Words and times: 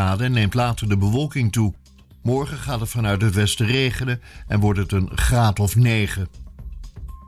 schade 0.00 0.24
en 0.24 0.32
neemt 0.32 0.54
later 0.54 0.88
de 0.88 0.96
bewolking 0.96 1.52
toe. 1.52 1.74
Morgen 2.22 2.58
gaat 2.58 2.80
het 2.80 2.88
vanuit 2.88 3.22
het 3.22 3.34
westen 3.34 3.66
regenen 3.66 4.20
en 4.46 4.60
wordt 4.60 4.78
het 4.78 4.92
een 4.92 5.10
graad 5.14 5.58
of 5.58 5.76
9. 5.76 6.28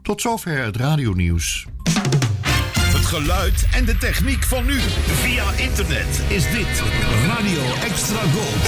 Tot 0.02 0.20
zover 0.20 0.64
het 0.64 0.76
radionieuws. 0.76 1.66
Het 2.78 3.04
geluid 3.04 3.66
en 3.74 3.84
de 3.84 3.96
techniek 3.96 4.42
van 4.42 4.64
nu. 4.64 4.78
Via 4.78 5.52
internet 5.52 6.22
is 6.28 6.50
dit 6.50 6.82
Radio 7.26 7.62
Extra 7.82 8.20
Gold. 8.20 8.64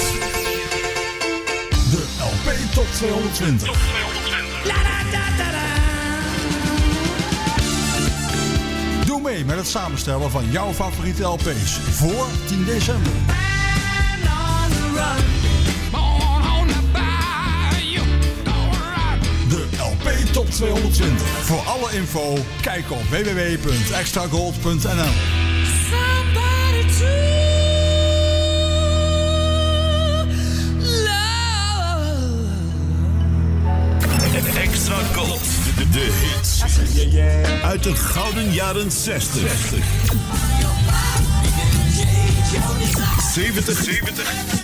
De 1.90 2.04
LP 2.18 2.72
Top 2.74 2.86
220. 2.86 3.68
Doe 9.06 9.20
mee 9.20 9.44
met 9.44 9.56
het 9.56 9.66
samenstellen 9.66 10.30
van 10.30 10.50
jouw 10.50 10.72
favoriete 10.72 11.22
LP's 11.22 11.72
voor 11.72 12.26
10 12.46 12.64
december. 12.64 13.12
De 19.48 19.66
LP 19.78 20.10
Top 20.32 20.50
220. 20.50 21.26
Voor 21.26 21.60
alle 21.60 21.92
info, 21.92 22.38
kijk 22.60 22.90
op 22.90 23.02
www.extragold.nl. 23.10 25.12
Extra 34.56 34.96
Gold. 35.14 35.40
De, 35.76 35.88
de 35.88 36.10
hits. 36.20 36.62
Uit 37.62 37.82
de 37.82 37.96
gouden 37.96 38.52
jaren 38.52 38.90
60. 38.90 39.42
70, 43.34 43.82
70. 43.82 44.63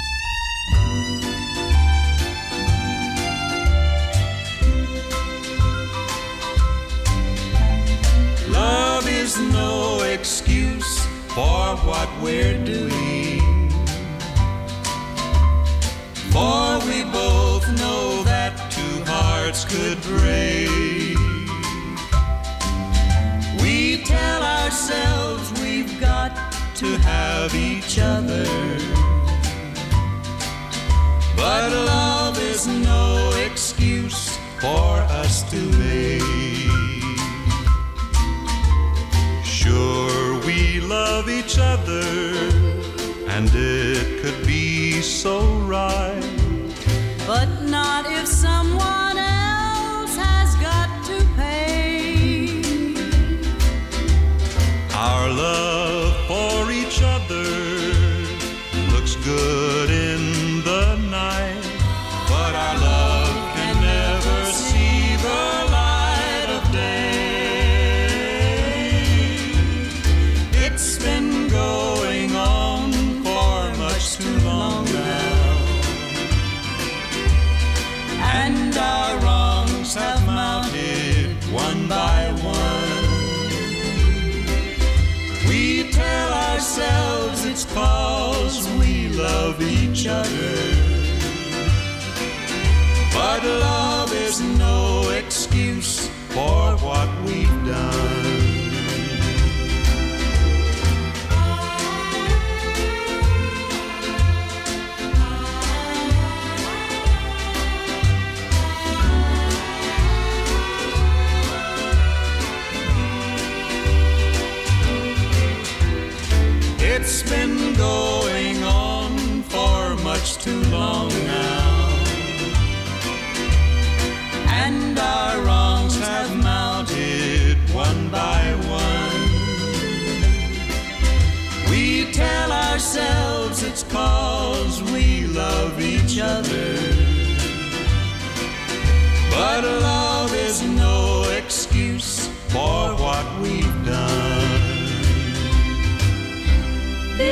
Love 8.49 9.07
is 9.07 9.39
no 9.39 10.01
excuse 10.01 11.05
for 11.29 11.75
what 11.87 12.09
we're 12.21 12.57
doing. 12.65 13.30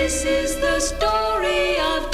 This 0.09 0.23
is 0.23 0.51
the 0.51 0.77
story 0.79 1.77
of. 1.77 2.09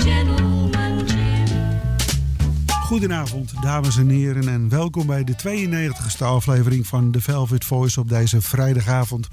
Goedenavond, 2.86 3.54
dames 3.62 3.98
en 3.98 4.10
heren, 4.10 4.48
en 4.48 4.70
welkom 4.70 5.06
bij 5.06 5.24
de 5.24 5.34
92e 5.34 6.24
aflevering 6.24 6.88
van 6.88 7.12
The 7.12 7.22
Velvet 7.22 7.66
Voice 7.66 8.00
op 8.00 8.10
deze 8.10 8.42
vrijdagavond. 8.42 9.28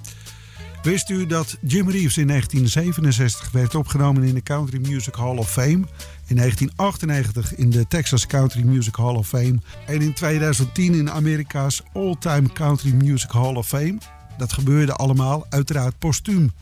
Wist 0.83 1.11
u 1.11 1.27
dat 1.27 1.59
Jim 1.61 1.91
Reeves 1.91 2.17
in 2.17 2.27
1967 2.27 3.51
werd 3.51 3.75
opgenomen 3.75 4.23
in 4.23 4.35
de 4.35 4.43
Country 4.43 4.79
Music 4.79 5.15
Hall 5.15 5.37
of 5.37 5.51
Fame, 5.51 5.85
in 6.27 6.37
1998 6.37 7.55
in 7.55 7.71
de 7.71 7.87
Texas 7.87 8.27
Country 8.27 8.63
Music 8.63 8.97
Hall 8.97 9.15
of 9.15 9.29
Fame 9.29 9.59
en 9.87 10.03
in 10.03 10.13
2010 10.13 10.95
in 10.95 11.11
Amerika's 11.11 11.83
All 11.93 12.17
Time 12.19 12.53
Country 12.53 12.93
Music 12.93 13.31
Hall 13.31 13.55
of 13.55 13.67
Fame? 13.67 13.99
Dat 14.39 14.53
gebeurde 14.53 14.93
allemaal 14.93 15.47
uiteraard 15.49 15.99
postuum. 15.99 16.53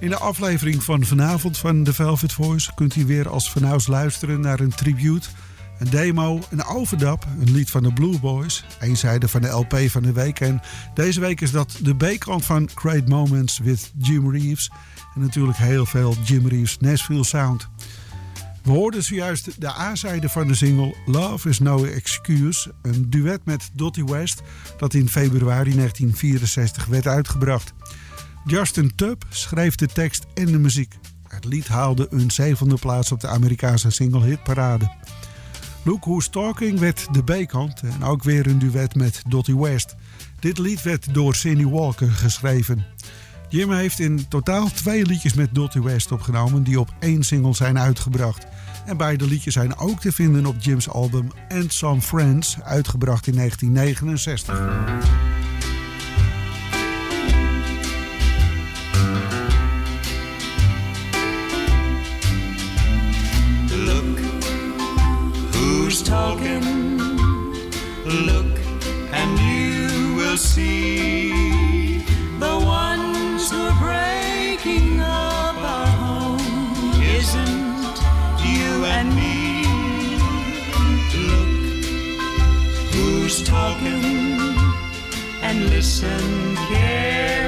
In 0.00 0.10
de 0.10 0.18
aflevering 0.18 0.82
van 0.82 1.04
vanavond 1.04 1.58
van 1.58 1.84
The 1.84 1.92
Velvet 1.92 2.32
Voice 2.32 2.74
kunt 2.74 2.96
u 2.96 3.06
weer 3.06 3.28
als 3.28 3.50
vanouds 3.50 3.86
luisteren 3.86 4.40
naar 4.40 4.60
een 4.60 4.74
tribute, 4.74 5.28
een 5.78 5.90
demo, 5.90 6.40
een 6.50 6.64
overdub, 6.64 7.26
een 7.40 7.52
lied 7.52 7.70
van 7.70 7.82
de 7.82 7.92
Blue 7.92 8.18
Boys, 8.18 8.64
eenzijde 8.80 9.28
van 9.28 9.40
de 9.40 9.48
LP 9.48 9.78
van 9.86 10.02
de 10.02 10.12
week. 10.12 10.40
En 10.40 10.60
deze 10.94 11.20
week 11.20 11.40
is 11.40 11.50
dat 11.50 11.78
de 11.82 11.94
B-kant 11.94 12.44
van 12.44 12.68
Great 12.74 13.08
Moments 13.08 13.58
with 13.58 13.92
Jim 13.98 14.30
Reeves. 14.30 14.70
En 15.14 15.20
natuurlijk 15.20 15.58
heel 15.58 15.86
veel 15.86 16.14
Jim 16.24 16.48
Reeves 16.48 16.78
Nashville 16.78 17.24
Sound. 17.24 17.68
We 18.62 18.70
hoorden 18.70 19.02
zojuist 19.02 19.60
de 19.60 19.68
A-zijde 19.68 20.28
van 20.28 20.46
de 20.46 20.54
single 20.54 20.94
Love 21.06 21.48
is 21.48 21.58
No 21.58 21.84
Excuse, 21.84 22.72
een 22.82 23.10
duet 23.10 23.44
met 23.44 23.70
Dottie 23.72 24.04
West 24.04 24.42
dat 24.78 24.94
in 24.94 25.08
februari 25.08 25.74
1964 25.74 26.86
werd 26.86 27.06
uitgebracht. 27.06 27.72
Justin 28.46 28.94
Tubb 28.94 29.22
schreef 29.28 29.74
de 29.74 29.86
tekst 29.86 30.26
en 30.34 30.46
de 30.46 30.58
muziek. 30.58 30.94
Het 31.28 31.44
lied 31.44 31.68
haalde 31.68 32.06
een 32.10 32.30
zevende 32.30 32.76
plaats 32.76 33.12
op 33.12 33.20
de 33.20 33.28
Amerikaanse 33.28 33.90
single 33.90 34.24
hitparade. 34.24 34.92
Look 35.82 36.04
Who's 36.04 36.28
Talking 36.28 36.78
werd 36.78 37.06
de 37.12 37.22
B-kant 37.22 37.80
en 37.80 38.04
ook 38.04 38.22
weer 38.22 38.46
een 38.46 38.58
duet 38.58 38.94
met 38.94 39.22
Dottie 39.28 39.58
West. 39.58 39.94
Dit 40.40 40.58
lied 40.58 40.82
werd 40.82 41.14
door 41.14 41.34
Cindy 41.34 41.64
Walker 41.64 42.10
geschreven. 42.10 42.86
Jim 43.48 43.72
heeft 43.72 43.98
in 43.98 44.28
totaal 44.28 44.70
twee 44.70 45.06
liedjes 45.06 45.34
met 45.34 45.54
Dottie 45.54 45.82
West 45.82 46.12
opgenomen 46.12 46.62
die 46.62 46.80
op 46.80 46.94
één 47.00 47.22
single 47.22 47.54
zijn 47.54 47.78
uitgebracht. 47.78 48.46
En 48.86 48.96
beide 48.96 49.26
liedjes 49.26 49.54
zijn 49.54 49.76
ook 49.76 50.00
te 50.00 50.12
vinden 50.12 50.46
op 50.46 50.56
Jim's 50.58 50.88
album 50.88 51.28
And 51.48 51.72
Some 51.72 52.00
Friends, 52.00 52.56
uitgebracht 52.62 53.26
in 53.26 53.34
1969. 53.34 55.33
The 70.56 72.02
ones 72.64 73.50
who 73.50 73.56
are 73.56 73.78
breaking 73.80 75.00
up 75.00 75.56
our 75.56 75.86
home. 75.86 76.40
Isn't 77.02 77.98
you 78.44 78.84
and 78.84 79.16
me? 79.16 79.64
Look 81.16 81.48
who's 82.92 83.42
talking 83.42 84.04
and 85.42 85.70
listen 85.70 86.54
carefully. 86.68 87.43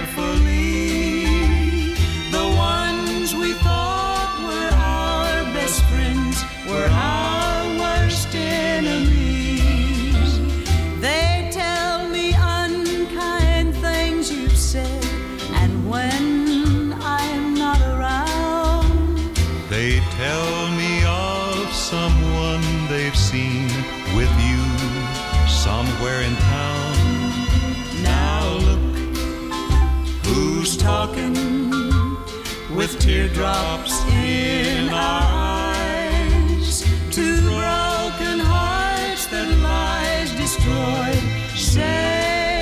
Teardrops 33.07 34.05
in 34.15 34.89
our 34.89 35.23
eyes. 35.23 36.83
Two 37.13 37.41
broken 37.43 38.41
hearts 38.41 39.27
that 39.27 39.47
lies 39.63 40.33
destroyed, 40.35 41.23
saying 41.55 42.57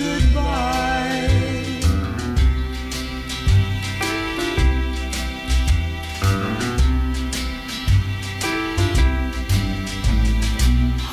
goodbye. 0.00 1.28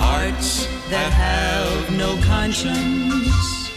Hearts 0.01 0.65
that 0.89 1.13
have 1.13 1.91
no 1.95 2.17
conscience, 2.23 3.69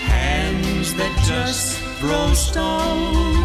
hands 0.00 0.92
that 0.96 1.14
just 1.26 1.78
throw 1.98 2.34
stones, 2.34 3.35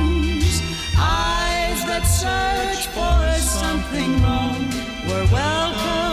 search 2.22 2.86
for 2.88 3.40
something 3.40 4.22
wrong. 4.22 4.70
We're 5.08 5.26
welcome 5.32 6.11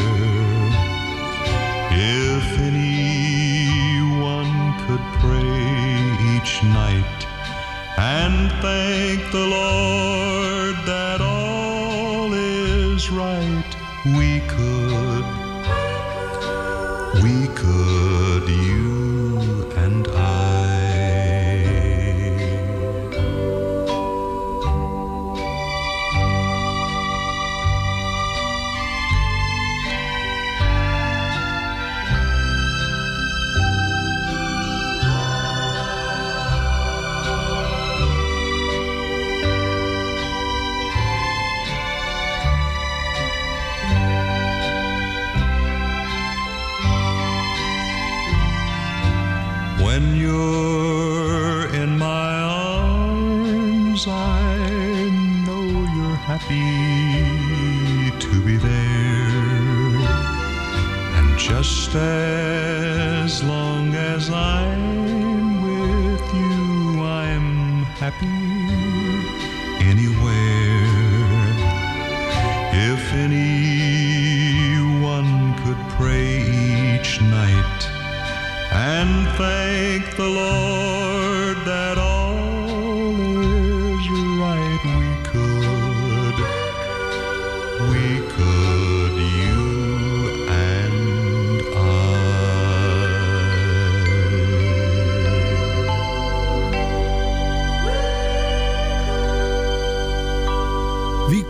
If 1.92 2.46
anyone 2.70 4.54
could 4.84 5.04
pray 5.22 5.62
each 6.34 6.52
night 6.64 7.20
and 7.96 8.50
thank 8.60 9.20
the 9.30 9.46
Lord 9.56 10.41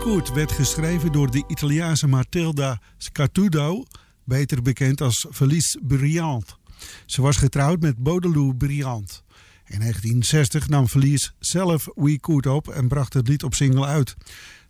Could 0.03 0.33
werd 0.33 0.51
geschreven 0.51 1.11
door 1.11 1.31
de 1.31 1.43
Italiaanse 1.47 2.07
Matilda 2.07 2.81
Scatudo, 2.97 3.83
beter 4.23 4.61
bekend 4.61 5.01
als 5.01 5.27
Felice 5.31 5.79
Briand. 5.87 6.57
Ze 7.05 7.21
was 7.21 7.37
getrouwd 7.37 7.79
met 7.79 7.97
Baudelaire 7.97 8.55
Briand. 8.55 9.23
In 9.65 9.79
1960 9.79 10.67
nam 10.67 10.87
Felice 10.87 11.31
zelf 11.39 11.87
We 11.95 12.19
Could 12.19 12.47
op 12.47 12.67
en 12.67 12.87
bracht 12.87 13.13
het 13.13 13.27
lied 13.27 13.43
op 13.43 13.53
single 13.53 13.85
uit. 13.85 14.15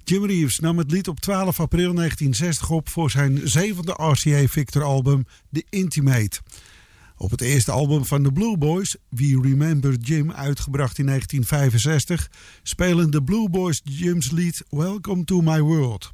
Jim 0.03 0.25
Reeves 0.25 0.59
nam 0.59 0.77
het 0.77 0.91
lied 0.91 1.07
op 1.07 1.19
12 1.19 1.59
april 1.59 1.93
1960 1.93 2.69
op 2.69 2.89
voor 2.89 3.11
zijn 3.11 3.39
zevende 3.43 3.91
RCA 3.91 4.47
Victor 4.47 4.83
album 4.83 5.25
The 5.51 5.65
Intimate. 5.69 6.39
Op 7.23 7.31
het 7.31 7.41
eerste 7.41 7.71
album 7.71 8.05
van 8.05 8.23
de 8.23 8.31
Blue 8.31 8.57
Boys, 8.57 8.95
We 9.09 9.39
Remember 9.41 9.95
Jim, 9.95 10.31
uitgebracht 10.31 10.97
in 10.97 11.05
1965, 11.05 12.31
spelen 12.63 13.11
de 13.11 13.23
Blue 13.23 13.49
Boys 13.49 13.81
Jim's 13.83 14.31
lied 14.31 14.63
Welcome 14.69 15.23
to 15.23 15.41
My 15.41 15.59
World. 15.59 16.13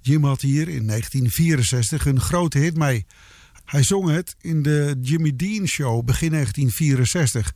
Jim 0.00 0.24
had 0.24 0.40
hier 0.40 0.68
in 0.68 0.86
1964 0.86 2.06
een 2.06 2.20
grote 2.20 2.58
hit 2.58 2.76
mee. 2.76 3.06
Hij 3.64 3.82
zong 3.82 4.08
het 4.08 4.36
in 4.40 4.62
de 4.62 4.96
Jimmy 5.00 5.36
Dean 5.36 5.66
Show 5.66 6.04
begin 6.04 6.30
1964. 6.30 7.54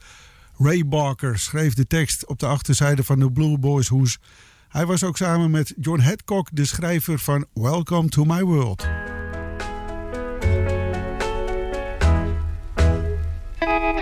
Ray 0.59 0.87
Barker 0.87 1.39
schreef 1.39 1.75
de 1.75 1.87
tekst 1.87 2.27
op 2.27 2.39
de 2.39 2.47
achterzijde 2.47 3.05
van 3.05 3.19
de 3.19 3.33
Blue 3.33 3.59
Boys 3.59 3.89
hoes. 3.89 4.19
Hij 4.69 4.87
was 4.87 5.05
ook 5.05 5.17
samen 5.17 5.51
met 5.51 5.75
John 5.81 6.01
Hadcock 6.01 6.49
de 6.53 6.65
schrijver 6.65 7.19
van 7.19 7.47
Welcome 7.53 8.09
to 8.09 8.25
My 8.25 8.43
World. 8.43 8.87
Voor 13.65 13.95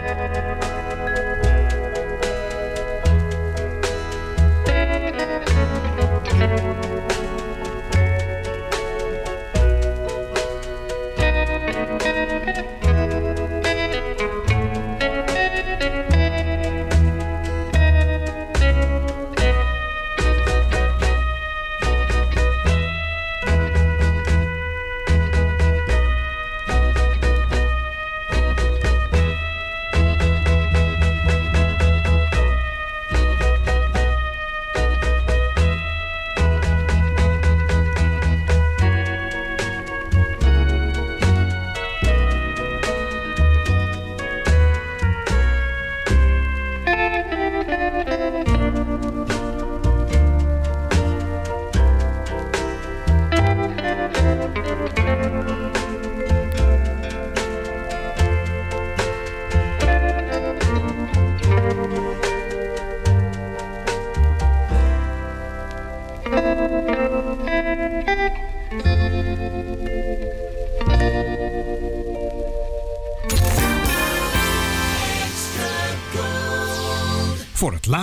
Música 0.00 0.67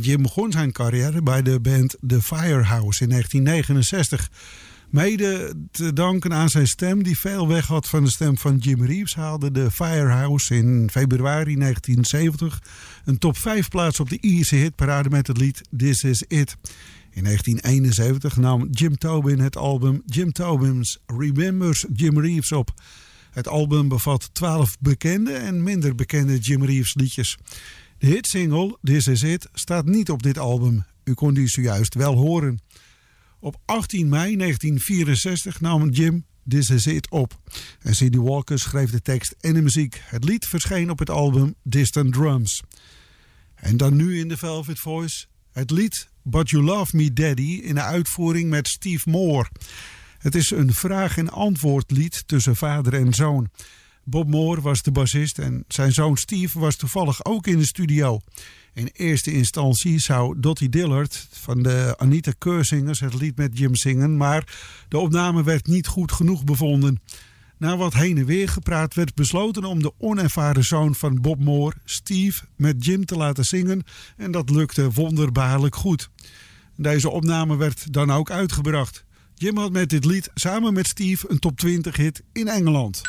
Jim 0.00 0.22
begon 0.22 0.52
zijn 0.52 0.72
carrière 0.72 1.22
bij 1.22 1.42
de 1.42 1.60
band 1.60 1.96
The 2.06 2.22
Firehouse 2.22 3.02
in 3.02 3.08
1969. 3.08 4.30
Mede 4.90 5.54
te 5.70 5.92
danken 5.92 6.32
aan 6.32 6.48
zijn 6.48 6.66
stem, 6.66 7.02
die 7.02 7.18
veel 7.18 7.48
weg 7.48 7.66
had 7.66 7.88
van 7.88 8.04
de 8.04 8.10
stem 8.10 8.38
van 8.38 8.56
Jim 8.56 8.84
Reeves, 8.84 9.14
haalde 9.14 9.50
de 9.50 9.70
Firehouse 9.70 10.54
in 10.54 10.88
februari 10.90 11.54
1970 11.56 12.62
een 13.04 13.18
top 13.18 13.36
5 13.36 13.68
plaats 13.68 14.00
op 14.00 14.08
de 14.08 14.18
Ierse 14.20 14.56
hitparade 14.56 15.08
met 15.08 15.26
het 15.26 15.38
lied 15.38 15.60
This 15.76 16.02
Is 16.02 16.22
It. 16.22 16.56
In 17.10 17.24
1971 17.24 18.36
nam 18.36 18.68
Jim 18.70 18.98
Tobin 18.98 19.38
het 19.38 19.56
album 19.56 20.02
Jim 20.06 20.32
Tobin's 20.32 20.98
Remembers 21.06 21.86
Jim 21.94 22.20
Reeves 22.20 22.52
op. 22.52 22.70
Het 23.30 23.48
album 23.48 23.88
bevat 23.88 24.30
12 24.32 24.76
bekende 24.80 25.32
en 25.32 25.62
minder 25.62 25.94
bekende 25.94 26.38
Jim 26.38 26.64
Reeves 26.64 26.94
liedjes. 26.94 27.38
De 27.98 28.06
hitsingle 28.06 28.78
This 28.82 29.06
Is 29.06 29.22
It 29.22 29.48
staat 29.52 29.84
niet 29.84 30.10
op 30.10 30.22
dit 30.22 30.38
album. 30.38 30.84
U 31.04 31.14
kon 31.14 31.34
die 31.34 31.48
zojuist 31.48 31.94
wel 31.94 32.14
horen. 32.14 32.60
Op 33.40 33.56
18 33.64 34.08
mei 34.08 34.36
1964 34.36 35.60
nam 35.60 35.90
Jim 35.90 36.24
This 36.48 36.70
Is 36.70 36.86
It 36.86 37.10
op. 37.10 37.40
En 37.80 37.92
C.D. 37.92 38.14
Walker 38.14 38.58
schreef 38.58 38.90
de 38.90 39.00
tekst 39.00 39.34
en 39.40 39.54
de 39.54 39.62
muziek. 39.62 40.02
Het 40.04 40.24
lied 40.24 40.46
verscheen 40.46 40.90
op 40.90 40.98
het 40.98 41.10
album 41.10 41.54
Distant 41.62 42.12
Drums. 42.12 42.62
En 43.54 43.76
dan 43.76 43.96
nu 43.96 44.18
in 44.18 44.28
de 44.28 44.36
Velvet 44.36 44.78
Voice 44.78 45.26
het 45.52 45.70
lied 45.70 46.08
But 46.22 46.50
You 46.50 46.64
Love 46.64 46.96
Me 46.96 47.12
Daddy 47.12 47.60
in 47.62 47.74
de 47.74 47.82
uitvoering 47.82 48.50
met 48.50 48.68
Steve 48.68 49.10
Moore. 49.10 49.50
Het 50.18 50.34
is 50.34 50.50
een 50.50 50.74
vraag- 50.74 51.18
en 51.18 51.30
antwoordlied 51.30 52.22
tussen 52.26 52.56
vader 52.56 52.94
en 52.94 53.14
zoon. 53.14 53.50
Bob 54.10 54.28
Moore 54.28 54.60
was 54.60 54.82
de 54.82 54.92
bassist 54.92 55.38
en 55.38 55.64
zijn 55.68 55.92
zoon 55.92 56.16
Steve 56.16 56.58
was 56.58 56.76
toevallig 56.76 57.24
ook 57.24 57.46
in 57.46 57.58
de 57.58 57.66
studio. 57.66 58.20
In 58.74 58.90
eerste 58.92 59.32
instantie 59.32 59.98
zou 59.98 60.40
Dottie 60.40 60.68
Dillard 60.68 61.28
van 61.30 61.62
de 61.62 61.94
Anita 61.96 62.32
Keursingers 62.38 63.00
het 63.00 63.14
lied 63.14 63.36
met 63.36 63.58
Jim 63.58 63.76
zingen, 63.76 64.16
maar 64.16 64.56
de 64.88 64.98
opname 64.98 65.42
werd 65.42 65.66
niet 65.66 65.86
goed 65.86 66.12
genoeg 66.12 66.44
bevonden. 66.44 67.02
Na 67.56 67.76
wat 67.76 67.94
heen 67.94 68.18
en 68.18 68.24
weer 68.24 68.48
gepraat 68.48 68.94
werd 68.94 69.14
besloten 69.14 69.64
om 69.64 69.82
de 69.82 69.92
onervaren 69.98 70.64
zoon 70.64 70.94
van 70.94 71.20
Bob 71.20 71.44
Moore, 71.44 71.76
Steve, 71.84 72.44
met 72.56 72.84
Jim 72.84 73.04
te 73.04 73.16
laten 73.16 73.44
zingen 73.44 73.82
en 74.16 74.30
dat 74.30 74.50
lukte 74.50 74.90
wonderbaarlijk 74.92 75.76
goed. 75.76 76.10
Deze 76.76 77.10
opname 77.10 77.56
werd 77.56 77.92
dan 77.92 78.10
ook 78.10 78.30
uitgebracht. 78.30 79.04
Jim 79.34 79.56
had 79.56 79.72
met 79.72 79.90
dit 79.90 80.04
lied 80.04 80.30
samen 80.34 80.72
met 80.72 80.86
Steve 80.86 81.30
een 81.30 81.38
top 81.38 81.58
20 81.58 81.96
hit 81.96 82.22
in 82.32 82.48
Engeland. 82.48 83.00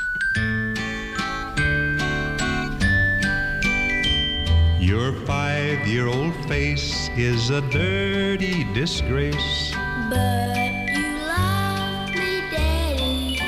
Your 4.80 5.12
five 5.12 5.86
year 5.86 6.08
old 6.08 6.34
face 6.48 7.10
is 7.18 7.50
a 7.50 7.60
dirty 7.60 8.63
disgrace. 8.74 9.74
But 10.10 10.56
you 10.96 11.18
love 11.28 12.10
me, 12.15 12.39
Daddy. 12.50 13.39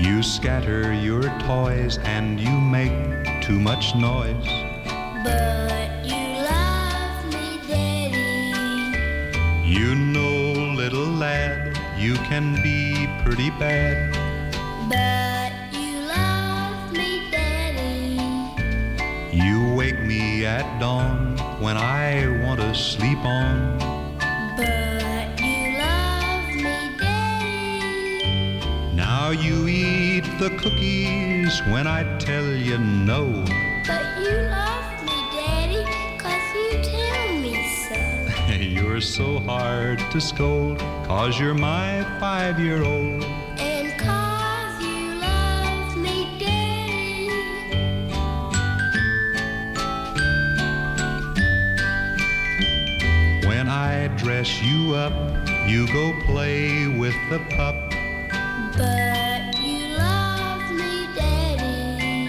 You 0.00 0.22
scatter 0.22 0.92
your 0.92 1.24
toys 1.40 1.98
and 2.04 2.38
you 2.38 2.52
make 2.52 3.42
too 3.42 3.58
much 3.58 3.96
noise. 3.96 4.46
But 5.24 5.90
you 6.06 6.38
love 6.38 7.24
me, 7.34 7.58
Daddy. 7.66 8.54
You 9.68 9.96
know, 9.96 10.72
little 10.76 11.08
lad, 11.08 11.76
you 11.98 12.14
can 12.30 12.62
be 12.62 13.08
pretty 13.24 13.50
bad. 13.58 14.14
But 14.88 15.51
me 20.12 20.44
at 20.44 20.66
dawn 20.78 21.36
when 21.64 21.76
I 21.76 22.06
want 22.44 22.60
to 22.60 22.74
sleep 22.74 23.22
on. 23.24 23.56
But 24.56 25.28
you 25.40 25.60
love 25.86 26.46
me, 26.66 26.76
Daddy. 27.00 28.60
Now 28.94 29.30
you 29.30 29.56
eat 29.68 30.26
the 30.42 30.50
cookies 30.62 31.54
when 31.72 31.86
I 31.86 32.00
tell 32.18 32.48
you 32.68 32.78
no. 32.78 33.24
But 33.88 34.06
you 34.24 34.34
love 34.60 34.88
me, 35.08 35.18
Daddy, 35.36 35.84
'cause 36.20 36.46
you 36.60 36.70
tell 36.94 37.28
me 37.44 37.54
so. 37.86 38.00
You're 38.76 39.04
so 39.18 39.28
hard 39.50 39.98
to 40.12 40.20
scold, 40.20 40.78
cause 41.08 41.32
you're 41.40 41.60
my 41.72 41.88
five 42.20 42.56
year 42.66 42.82
old. 42.94 43.24
I 53.72 54.08
dress 54.18 54.60
you 54.62 54.94
up, 54.94 55.14
you 55.66 55.86
go 55.94 56.12
play 56.26 56.86
with 56.88 57.16
the 57.30 57.38
pup. 57.56 57.74
But 58.76 59.58
you 59.58 59.96
love 59.96 60.70
me, 60.72 61.08
Daddy. 61.16 62.28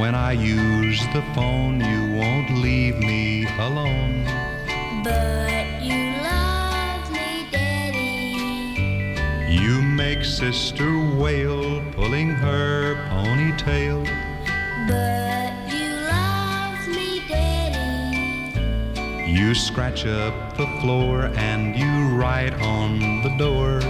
When 0.00 0.14
I 0.14 0.32
use 0.32 1.00
the 1.12 1.20
phone, 1.34 1.78
you 1.78 2.18
won't 2.18 2.50
leave 2.56 2.96
me 3.00 3.46
alone. 3.58 4.24
But 5.04 5.82
you 5.82 6.16
love 6.22 7.10
me, 7.12 7.46
Daddy. 7.52 9.16
You 9.52 9.82
make 9.82 10.24
sister 10.24 10.90
wail, 11.18 11.82
pulling 11.92 12.30
her 12.30 12.94
ponytail. 13.10 14.06
But 14.88 15.53
You 19.34 19.52
scratch 19.52 20.06
up 20.06 20.56
the 20.56 20.68
floor 20.80 21.24
and 21.34 21.74
you 21.74 22.16
write 22.16 22.54
on 22.60 23.00
the 23.24 23.30
door. 23.30 23.80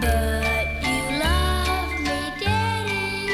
But 0.00 0.66
you 0.82 1.16
love 1.16 1.92
me, 2.00 2.32
Daddy. 2.40 3.28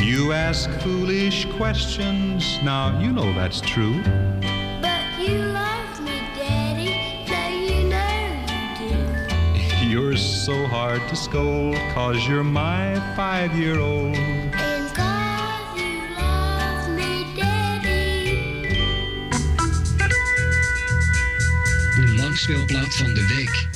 You 0.00 0.30
ask 0.30 0.70
foolish 0.78 1.46
questions, 1.56 2.62
now 2.62 3.00
you 3.00 3.10
know 3.12 3.32
that's 3.32 3.60
true. 3.62 4.00
But 4.80 5.02
you 5.18 5.38
love 5.38 6.00
me, 6.00 6.20
Daddy. 6.36 7.26
Now 7.28 7.48
you 7.48 7.88
know 7.88 8.44
you 8.78 9.02
do. 9.80 9.86
You're 9.88 10.16
so 10.16 10.68
hard 10.68 11.00
to 11.08 11.16
scold, 11.16 11.74
cause 11.94 12.28
you're 12.28 12.44
my 12.44 12.94
five 13.16 13.58
year 13.58 13.80
old. 13.80 14.16
De 22.42 22.48
langspeelplaat 22.48 22.94
van 22.94 23.14
de 23.14 23.26
week. 23.26 23.68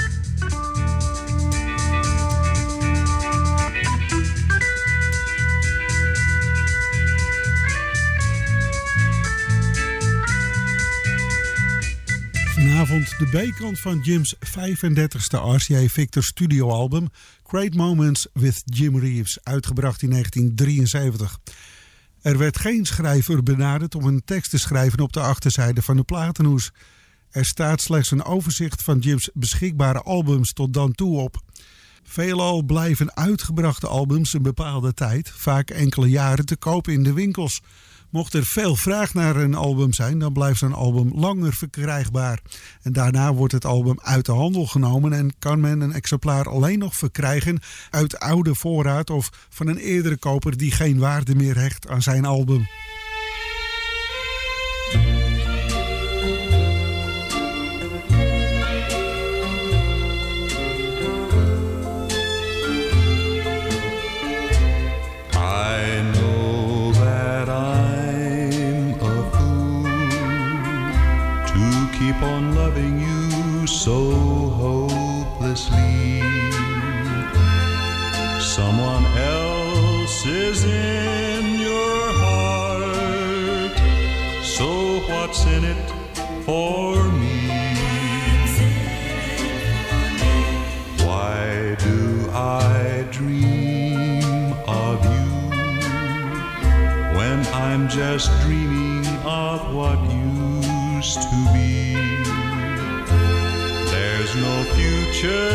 Vanavond 12.55 13.19
de 13.19 13.27
B-kant 13.27 13.81
van 13.81 14.01
Jim's 14.03 14.35
35ste 14.35 15.39
RCA 15.41 15.89
Victor 15.89 16.25
studioalbum 16.25 17.09
Great 17.45 17.75
Moments 17.75 18.27
with 18.33 18.63
Jim 18.65 18.99
Reeves, 18.99 19.39
uitgebracht 19.43 20.03
in 20.03 20.11
1973. 20.11 21.39
Er 22.23 22.39
werd 22.39 22.59
geen 22.59 22.87
schrijver 22.87 23.43
benaderd 23.43 23.95
om 23.95 24.07
een 24.07 24.25
tekst 24.25 24.51
te 24.51 24.59
schrijven 24.59 25.01
op 25.01 25.13
de 25.13 25.21
achterzijde 25.21 25.83
van 25.83 25.97
de 25.97 26.05
platenhoes. 26.05 26.73
Er 27.37 27.45
staat 27.45 27.81
slechts 27.81 28.11
een 28.11 28.25
overzicht 28.25 28.83
van 28.83 28.99
Jim's 28.99 29.31
beschikbare 29.35 30.03
albums 30.03 30.53
tot 30.53 30.73
dan 30.73 30.93
toe 30.93 31.21
op. 31.21 31.43
Veelal 32.03 32.63
blijven 32.63 33.17
uitgebrachte 33.17 33.87
albums 33.87 34.33
een 34.33 34.43
bepaalde 34.43 34.95
tijd, 34.95 35.31
vaak 35.31 35.71
enkele 35.71 36.09
jaren, 36.09 36.47
te 36.47 36.57
koop 36.57 36.89
in 36.89 37.03
de 37.03 37.13
winkels. 37.13 37.63
Mocht 38.11 38.35
er 38.35 38.45
veel 38.45 38.77
vraag 38.77 39.15
naar 39.15 39.37
een 39.37 39.55
album 39.55 39.93
zijn, 39.93 40.19
dan 40.19 40.33
blijft 40.33 40.59
zo'n 40.59 40.73
album 40.73 41.13
langer 41.15 41.53
verkrijgbaar. 41.53 42.41
En 42.83 42.93
daarna 42.93 43.35
wordt 43.35 43.53
het 43.53 43.65
album 43.65 44.01
uit 44.03 44.27
de 44.27 44.33
handel 44.33 44.67
genomen 44.67 45.13
en 45.13 45.39
kan 45.39 45.61
men 45.61 45.81
een 45.81 45.93
exemplaar 45.93 46.49
alleen 46.49 46.79
nog 46.79 46.95
verkrijgen 46.95 47.61
uit 47.91 48.19
oude 48.19 48.55
voorraad 48.55 49.11
of 49.11 49.47
van 49.49 49.67
een 49.67 49.79
eerdere 49.79 50.17
koper 50.17 50.57
die 50.57 50.71
geen 50.71 50.99
waarde 50.99 51.35
meer 51.35 51.59
hecht 51.59 51.89
aan 51.89 52.03
zijn 52.03 52.25
album. 52.25 52.67
For 86.47 86.95
me? 87.21 87.49
Why 91.05 91.75
do 91.87 92.31
I 92.33 93.05
dream 93.11 94.55
of 94.69 94.97
you 95.15 95.31
when 97.19 97.39
I'm 97.67 97.89
just 97.89 98.31
dreaming 98.43 99.05
of 99.25 99.75
what 99.75 99.99
used 100.09 101.21
to 101.21 101.39
be? 101.53 101.95
There's 103.95 104.33
no 104.37 104.55
future 104.79 105.51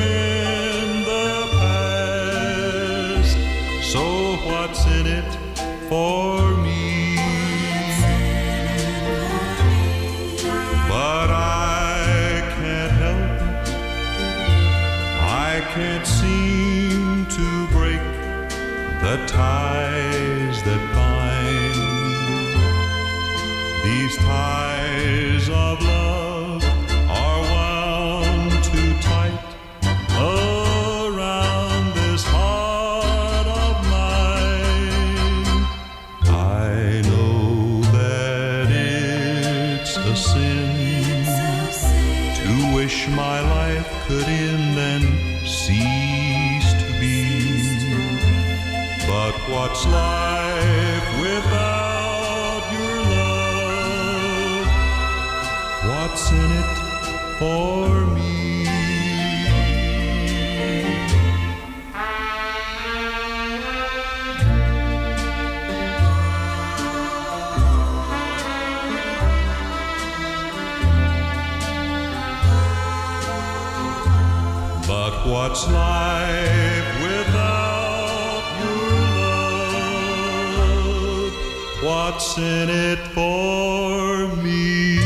in 0.00 1.04
the 1.12 1.32
past, 1.60 3.36
so 3.92 4.02
what's 4.48 4.82
in 4.86 5.06
it 5.18 5.30
for 5.90 6.27
the 19.08 19.16
ties 19.26 19.87
What's 49.50 49.86
life 49.86 51.08
without 51.22 52.62
your 52.70 52.96
love? 53.16 54.66
What's 55.88 56.30
in 56.30 56.50
it 56.60 56.70
for 57.38 57.88
me? 58.14 58.66
But 74.86 75.26
what's 75.26 75.66
life? 75.68 76.27
what's 82.18 82.36
in 82.36 82.68
it 82.68 82.98
for 83.14 84.26
me. 84.42 84.98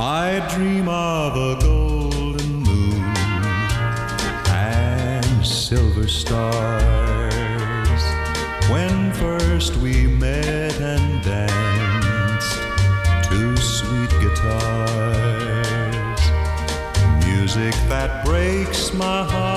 I 0.00 0.44
dream 0.52 0.88
of 0.88 1.36
a 1.36 1.60
golden 1.64 2.52
moon 2.64 3.04
and 4.48 5.46
silver 5.46 6.08
stars 6.08 6.85
my 18.94 19.24
heart. 19.24 19.55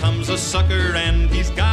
comes 0.00 0.30
a 0.30 0.38
sucker 0.38 0.94
and 0.96 1.28
he's 1.30 1.50
got 1.50 1.69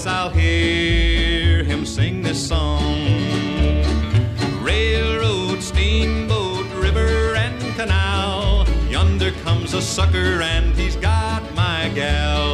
guess 0.00 0.06
I'll 0.06 0.30
hear 0.30 1.62
him 1.62 1.84
sing 1.84 2.22
this 2.22 2.48
song. 2.48 3.04
Railroad, 4.62 5.62
steamboat, 5.62 6.64
river, 6.72 7.34
and 7.34 7.60
canal. 7.76 8.66
Yonder 8.88 9.32
comes 9.44 9.74
a 9.74 9.82
sucker, 9.82 10.40
and 10.40 10.74
he's 10.74 10.96
got 10.96 11.42
my 11.54 11.90
gal. 11.94 12.49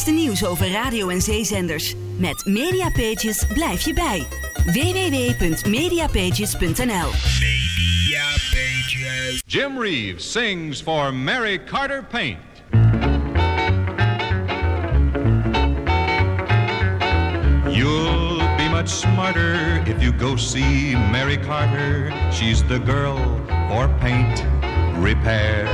Laatste 0.00 0.22
nieuws 0.22 0.44
over 0.44 0.70
radio- 0.70 1.08
en 1.08 1.20
zeezenders. 1.20 1.94
Met 2.16 2.46
Mediapages 2.46 3.44
blijf 3.54 3.84
je 3.84 3.92
bij. 3.92 4.26
www.mediapages.nl 4.64 7.10
Jim 9.46 9.80
Reeves 9.80 10.32
sings 10.32 10.82
for 10.82 11.14
Mary 11.14 11.64
Carter 11.64 12.04
Paint. 12.04 12.38
You'll 17.70 18.56
be 18.56 18.68
much 18.70 18.88
smarter 18.88 19.82
if 19.86 20.02
you 20.02 20.18
go 20.18 20.36
see 20.36 20.96
Mary 21.10 21.38
Carter. 21.38 22.12
She's 22.32 22.62
the 22.66 22.80
girl 22.84 23.40
for 23.68 23.88
paint 23.98 24.44
repair. 25.00 25.68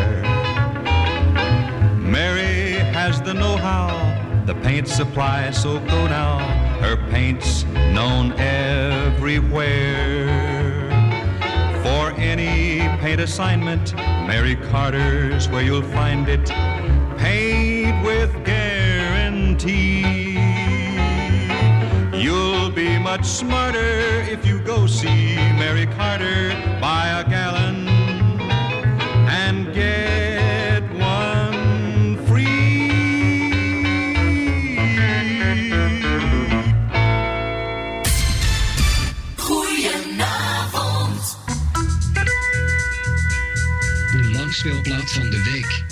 Mary 1.99 2.67
has 2.97 3.21
the 3.21 3.35
know 3.35 3.57
how, 3.57 4.16
the 4.47 4.55
paint 4.55 4.87
supply, 4.87 5.51
so 5.51 5.81
go 5.81 6.07
now. 6.07 6.39
Her 6.81 6.97
paint's 7.11 7.65
known 7.65 8.33
everywhere. 8.35 10.29
For 11.83 12.13
any 12.13 12.79
paint 13.01 13.21
assignment, 13.21 13.95
Mary 13.97 14.55
Carter's 14.55 15.49
where 15.49 15.63
you'll 15.63 15.83
find 15.83 16.29
it. 16.29 16.47
Paint 17.19 18.05
with 18.05 18.45
guarantee. 18.45 20.05
You'll 22.17 22.71
be 22.71 22.99
much 23.01 23.25
smarter 23.25 24.23
if 24.31 24.47
you 24.47 24.61
go 24.61 24.87
see 24.87 25.35
Mary 25.59 25.87
Carter. 25.87 26.51
Buy 26.81 27.09
a 27.21 27.29
gallon 27.29 27.89
and 29.29 29.75
get 29.75 30.16
van 45.11 45.31
de 45.31 45.43
week. 45.43 45.86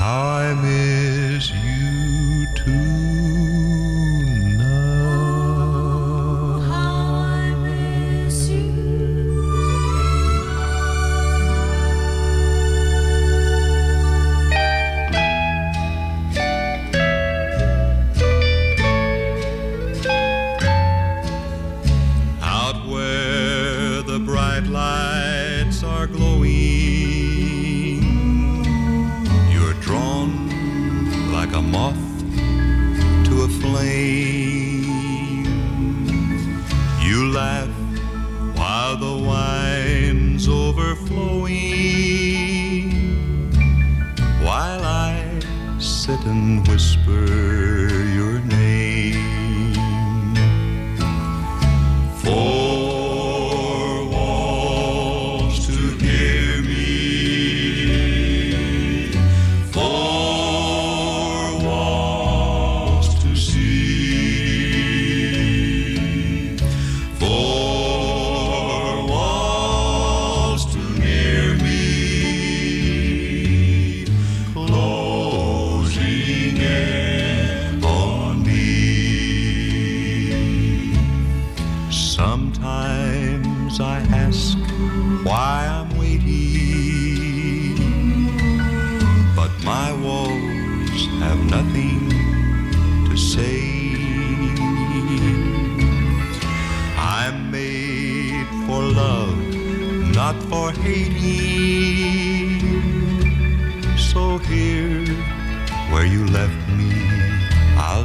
How 0.00 0.22
I 0.22 0.54
miss 0.54 1.50
you 1.50 2.46
Out 2.46 3.89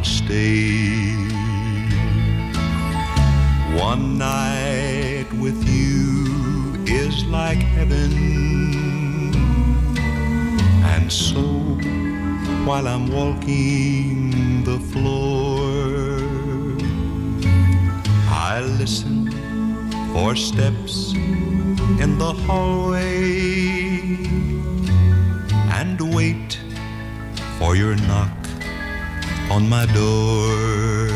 stay. 0.05 1.15
One 3.75 4.17
night 4.17 5.27
with 5.33 5.67
you 5.67 6.85
is 6.85 7.25
like 7.25 7.57
heaven. 7.57 8.11
And 10.93 11.11
so, 11.11 11.41
while 12.67 12.87
I'm 12.87 13.07
walking 13.11 14.63
the 14.63 14.79
floor, 14.91 16.19
I 18.29 18.61
listen 18.61 19.31
for 20.13 20.35
steps 20.35 21.13
in 22.03 22.17
the 22.17 22.33
hallway 22.45 24.05
and 25.79 26.13
wait 26.13 26.59
for 27.57 27.75
your 27.75 27.95
knock 28.07 28.44
on 29.49 29.69
my 29.69 29.85
door. 29.87 31.14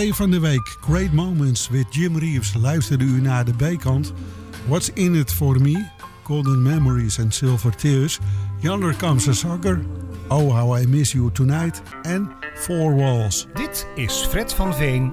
2 0.00 0.14
van 0.14 0.30
de 0.30 0.40
week, 0.40 0.76
Great 0.80 1.12
Moments 1.12 1.68
with 1.68 1.86
Jim 1.90 2.18
Reeves, 2.18 2.54
luisterde 2.54 3.04
u 3.04 3.20
naar 3.20 3.44
de 3.44 3.52
bijkant. 3.54 4.12
What's 4.66 4.90
in 4.94 5.14
it 5.14 5.32
for 5.32 5.60
me? 5.60 5.88
Golden 6.22 6.62
Memories 6.62 7.18
and 7.18 7.34
Silver 7.34 7.76
Tears. 7.76 8.18
Yonder 8.60 8.96
comes 8.96 9.28
a 9.28 9.32
sucker. 9.32 9.80
Oh, 10.28 10.54
how 10.54 10.78
I 10.78 10.86
miss 10.86 11.12
you 11.12 11.30
tonight. 11.32 11.82
En 12.02 12.30
Four 12.54 12.94
Walls. 12.94 13.46
Dit 13.54 13.86
is 13.94 14.14
Fred 14.14 14.54
van 14.54 14.74
Veen 14.74 15.12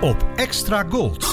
op 0.00 0.26
Extra 0.36 0.84
Gold. 0.88 1.24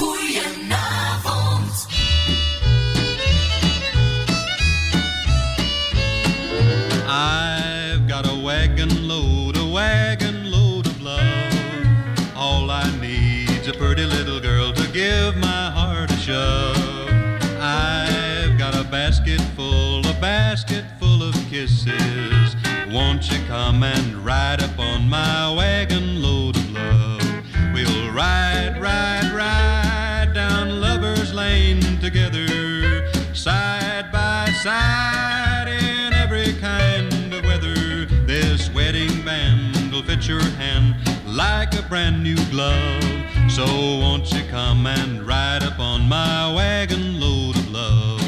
Won't 22.91 23.31
you 23.31 23.39
come 23.47 23.83
and 23.83 24.15
ride 24.23 24.61
up 24.61 24.77
on 24.77 25.09
my 25.09 25.53
wagon 25.53 26.21
load 26.21 26.55
of 26.55 26.71
love? 26.71 27.43
We'll 27.73 28.11
ride, 28.11 28.77
ride, 28.79 29.31
ride 29.33 30.33
down 30.33 30.79
Lover's 30.79 31.33
Lane 31.33 31.81
together, 31.99 33.07
side 33.33 34.11
by 34.11 34.51
side 34.61 35.67
in 35.67 36.13
every 36.13 36.53
kind 36.53 37.33
of 37.33 37.43
weather. 37.43 38.05
This 38.25 38.69
wedding 38.69 39.23
band 39.25 39.91
will 39.91 40.03
fit 40.03 40.27
your 40.27 40.41
hand 40.41 40.95
like 41.25 41.73
a 41.77 41.81
brand 41.83 42.23
new 42.23 42.37
glove. 42.51 43.03
So 43.49 43.65
won't 43.65 44.31
you 44.31 44.43
come 44.49 44.87
and 44.87 45.25
ride 45.27 45.63
up 45.63 45.79
on 45.79 46.07
my 46.07 46.53
wagon 46.53 47.19
load 47.19 47.57
of 47.57 47.71
love? 47.71 48.22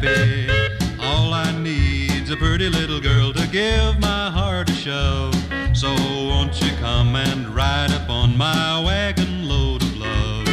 Pappy. 0.00 0.48
All 0.98 1.32
I 1.34 1.52
need's 1.52 2.30
a 2.30 2.36
pretty 2.36 2.68
little 2.68 3.00
girl 3.00 3.32
to 3.32 3.46
give 3.48 3.98
my 4.00 4.30
heart 4.30 4.70
a 4.70 4.72
shove. 4.72 5.34
So 5.74 5.92
won't 5.94 6.60
you 6.60 6.72
come 6.76 7.16
and 7.16 7.48
ride 7.48 7.92
up 7.92 8.08
on 8.08 8.36
my 8.36 8.82
wagon 8.84 9.48
load 9.48 9.82
of 9.82 9.96
love? 9.96 10.46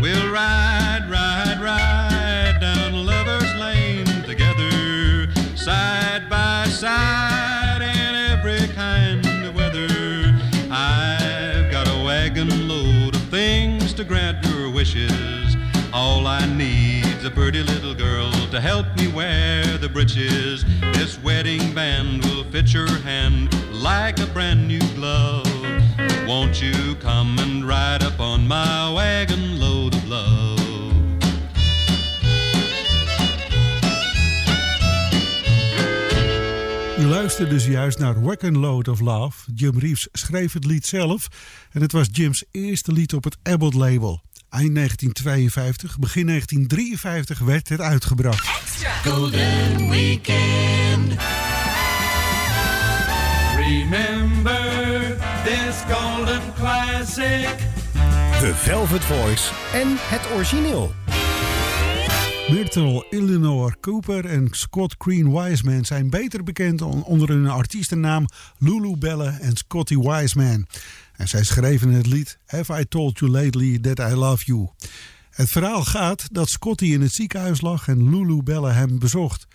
We'll 0.00 0.32
ride, 0.32 1.06
ride, 1.10 1.58
ride 1.60 2.58
down 2.60 3.06
Lover's 3.06 3.54
Lane 3.56 4.06
together, 4.24 5.28
side 5.56 6.28
by 6.28 6.66
side 6.66 7.82
in 7.82 8.14
every 8.14 8.68
kind 8.74 9.24
of 9.46 9.54
weather. 9.54 9.88
I've 10.70 11.70
got 11.70 11.88
a 11.88 12.04
wagon 12.04 12.68
load 12.68 13.14
of 13.14 13.22
things 13.24 13.94
to 13.94 14.04
grant 14.04 14.44
your 14.46 14.70
wishes. 14.70 15.53
All 15.96 16.26
I 16.26 16.44
need's 16.46 17.24
a 17.24 17.30
pretty 17.30 17.62
little 17.62 17.94
girl 17.94 18.32
to 18.50 18.60
help 18.60 18.86
me 18.96 19.06
wear 19.06 19.62
the 19.78 19.88
breeches. 19.88 20.64
This 20.92 21.22
wedding 21.22 21.72
band 21.72 22.24
will 22.24 22.42
fit 22.50 22.72
your 22.72 22.90
hand 23.04 23.54
like 23.72 24.18
a 24.18 24.26
brand 24.26 24.66
new 24.66 24.82
glove. 24.96 25.46
Won't 26.26 26.60
you 26.60 26.96
come 26.96 27.38
and 27.38 27.64
ride 27.64 28.02
up 28.02 28.18
on 28.18 28.44
my 28.48 28.92
wagon 28.92 29.60
load 29.60 29.94
of 29.94 30.08
love? 30.08 30.54
U 36.98 37.06
luisterde 37.06 37.50
dus 37.50 37.66
juist 37.66 37.98
naar 37.98 38.22
Wagon 38.22 38.58
Load 38.58 38.88
of 38.88 39.00
Love. 39.00 39.52
Jim 39.54 39.78
Reeves 39.78 40.08
schreef 40.12 40.52
het 40.52 40.64
lied 40.64 40.86
zelf. 40.86 41.28
En 41.72 41.80
het 41.80 41.92
was 41.92 42.06
Jim's 42.12 42.44
eerste 42.50 42.92
lied 42.92 43.14
op 43.14 43.24
het 43.24 43.36
Abbott 43.42 43.74
label. 43.74 44.22
Eind 44.54 44.74
1952, 44.74 45.98
begin 45.98 46.26
1953 46.26 47.38
werd 47.38 47.68
het 47.68 47.80
uitgebracht. 47.80 48.48
Golden 49.04 49.90
Weekend. 49.90 51.12
Remember 53.56 55.16
this 55.44 55.94
golden 55.96 56.40
classic. 56.58 57.48
The 58.40 58.52
Velvet 58.54 59.04
Voice 59.04 59.50
en 59.72 59.88
het 59.98 60.20
origineel. 60.34 60.92
Myrtle 62.50 63.06
Eleanor 63.10 63.76
Cooper 63.80 64.24
en 64.24 64.48
Scott 64.50 64.94
Green 64.98 65.32
Wiseman 65.32 65.84
zijn 65.84 66.10
beter 66.10 66.42
bekend 66.42 66.82
on- 66.82 67.04
onder 67.04 67.28
hun 67.28 67.48
artiestennaam 67.48 68.26
Lulu 68.58 68.96
Belle 68.96 69.28
en 69.40 69.56
Scotty 69.56 69.96
Wiseman. 69.98 70.66
En 71.16 71.28
zij 71.28 71.44
schreven 71.44 71.90
het 71.90 72.06
lied 72.06 72.38
Have 72.46 72.80
I 72.80 72.84
Told 72.88 73.18
You 73.18 73.30
Lately 73.30 73.78
That 73.78 73.98
I 73.98 74.14
Love 74.14 74.44
You. 74.44 74.68
Het 75.30 75.48
verhaal 75.48 75.84
gaat 75.84 76.28
dat 76.32 76.48
Scotty 76.48 76.84
in 76.84 77.00
het 77.00 77.12
ziekenhuis 77.12 77.60
lag 77.60 77.88
en 77.88 78.10
Lulu 78.10 78.42
Belle 78.42 78.70
hem 78.70 78.98
bezocht. 78.98 79.46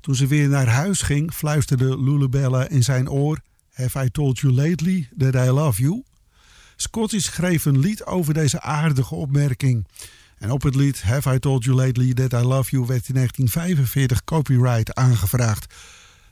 Toen 0.00 0.14
ze 0.14 0.26
weer 0.26 0.48
naar 0.48 0.68
huis 0.68 1.02
ging, 1.02 1.32
fluisterde 1.32 2.02
Lulubella 2.02 2.68
in 2.68 2.82
zijn 2.82 3.10
oor: 3.10 3.40
Have 3.72 4.04
I 4.04 4.10
told 4.10 4.38
you 4.38 4.52
lately 4.52 5.08
that 5.18 5.34
I 5.34 5.50
love 5.50 5.82
you? 5.82 6.02
Scotty 6.76 7.18
schreef 7.18 7.64
een 7.64 7.78
lied 7.78 8.04
over 8.04 8.34
deze 8.34 8.60
aardige 8.60 9.14
opmerking. 9.14 9.86
En 10.38 10.50
op 10.50 10.62
het 10.62 10.74
lied 10.74 11.02
Have 11.02 11.34
I 11.34 11.38
Told 11.38 11.64
You 11.64 11.76
Lately 11.76 12.14
That 12.14 12.32
I 12.32 12.46
Love 12.46 12.70
You 12.70 12.86
werd 12.86 13.08
in 13.08 13.14
1945 13.14 14.24
copyright 14.24 14.94
aangevraagd. 14.94 15.74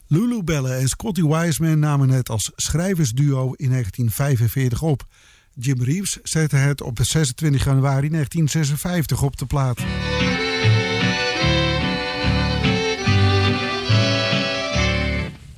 Lulu 0.06 0.42
Belle 0.42 0.74
en 0.74 0.88
Scotty 0.88 1.22
Wiseman 1.22 1.78
namen 1.78 2.08
het 2.08 2.28
als 2.28 2.50
schrijversduo 2.56 3.52
in 3.52 3.70
1945 3.70 4.82
op. 4.82 5.06
Jim 5.54 5.82
Reeves 5.82 6.18
zette 6.22 6.56
het 6.56 6.82
op 6.82 6.98
26 7.02 7.64
januari 7.64 8.08
1956 8.08 9.22
op 9.22 9.36
de 9.36 9.46
plaat. 9.46 9.80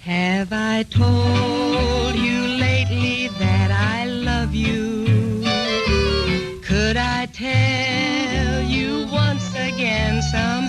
Have 0.05 0.55
I 0.55 0.85
told 0.89 2.15
you 2.15 2.59
lately 2.59 3.31
that 3.39 3.71
I 3.71 4.07
love 4.07 4.59
you? 4.59 5.05
Could 6.61 6.97
I 6.97 7.27
tell 7.33 8.65
you 8.67 9.07
once 9.11 9.55
again 9.55 10.23
somehow? 10.23 10.66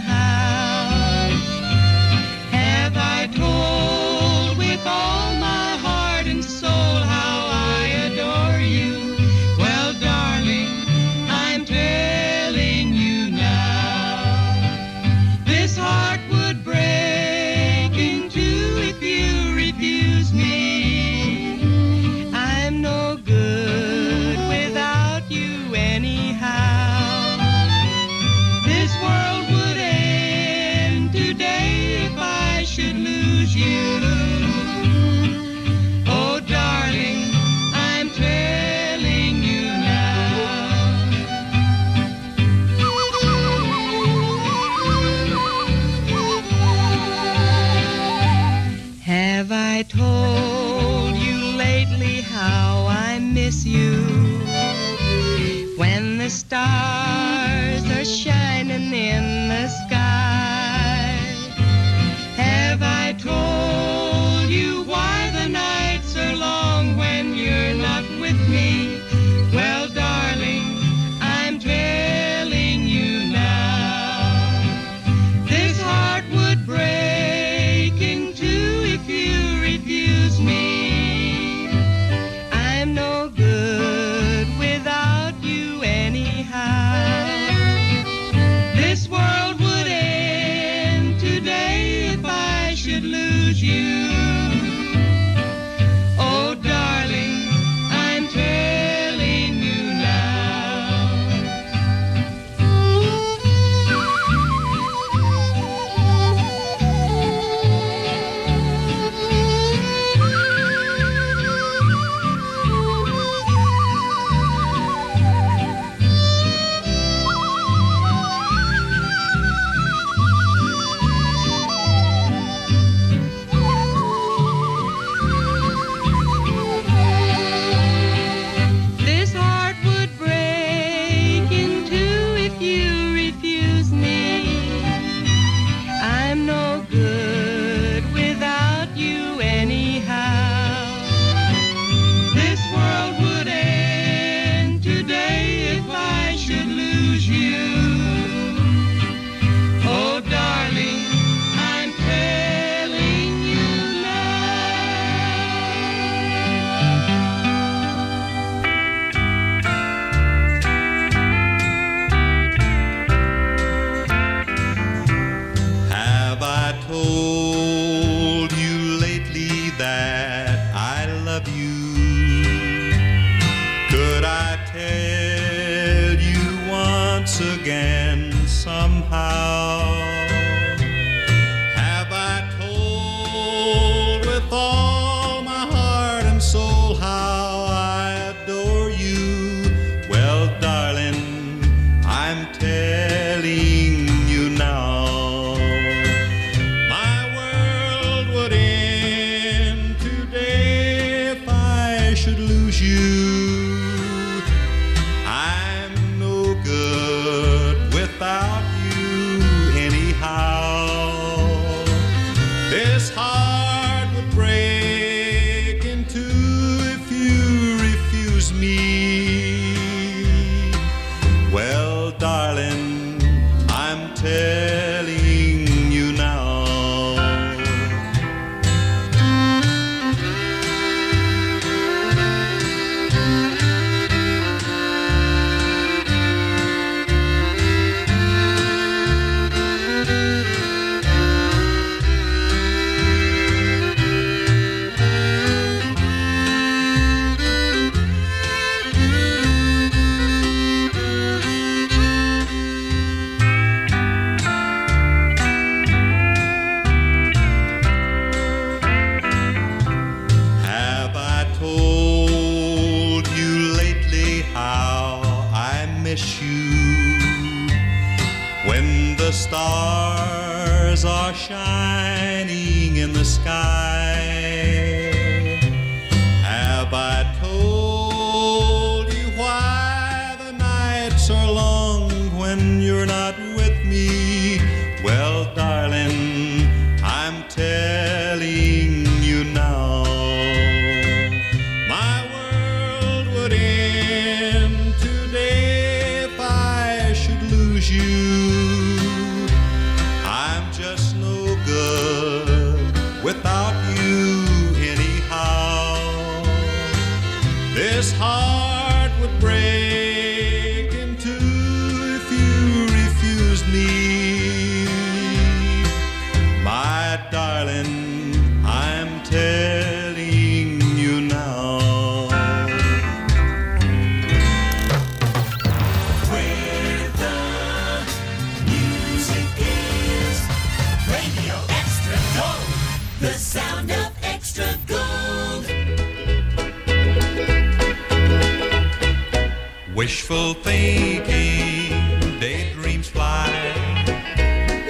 Wishful 340.30 340.56
thinking, 340.56 341.90
daydreams 342.38 343.08
fly. 343.08 343.48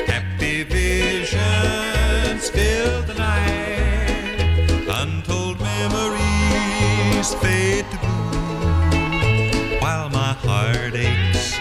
Happy 0.07 0.63
visions 0.63 2.49
fill 2.49 3.03
the 3.03 3.13
night. 3.13 4.87
Untold 4.89 5.61
memories 5.61 7.35
fade 7.35 7.85
to 7.91 7.97
blue. 7.99 9.77
While 9.79 10.09
my 10.09 10.33
heart 10.33 10.95
aches 10.95 11.59